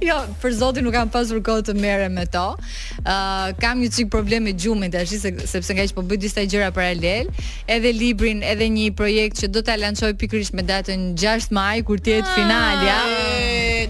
jo, 0.08 0.16
për 0.40 0.56
zotin 0.62 0.86
nuk 0.88 0.96
kam 0.96 1.12
pasur 1.12 1.42
kohë 1.44 1.66
të 1.68 1.76
mere 1.76 2.08
me 2.08 2.24
to. 2.24 2.46
Uh, 3.04 3.52
kam 3.60 3.84
një 3.84 3.92
cikë 3.98 4.10
probleme 4.16 4.56
gjumë, 4.56 4.88
të 4.94 5.04
ashtë, 5.04 5.20
se, 5.26 5.34
sepse 5.52 5.76
nga 5.76 5.84
që 5.90 5.98
po 6.00 6.00
bëjt 6.08 6.24
disa 6.30 6.48
gjëra 6.48 6.72
paralel, 6.72 7.28
edhe 7.68 7.92
librin, 7.92 8.40
edhe 8.42 8.70
një 8.72 8.88
projekt 8.96 9.44
që 9.44 9.52
do 9.52 9.60
të 9.60 9.76
alanqoj 9.76 10.14
pikrish 10.16 10.54
me 10.56 10.64
datën 10.64 11.10
6 11.12 11.52
maj, 11.52 11.82
kur 11.84 12.00
tjetë 12.00 12.28
finalja 12.32 13.02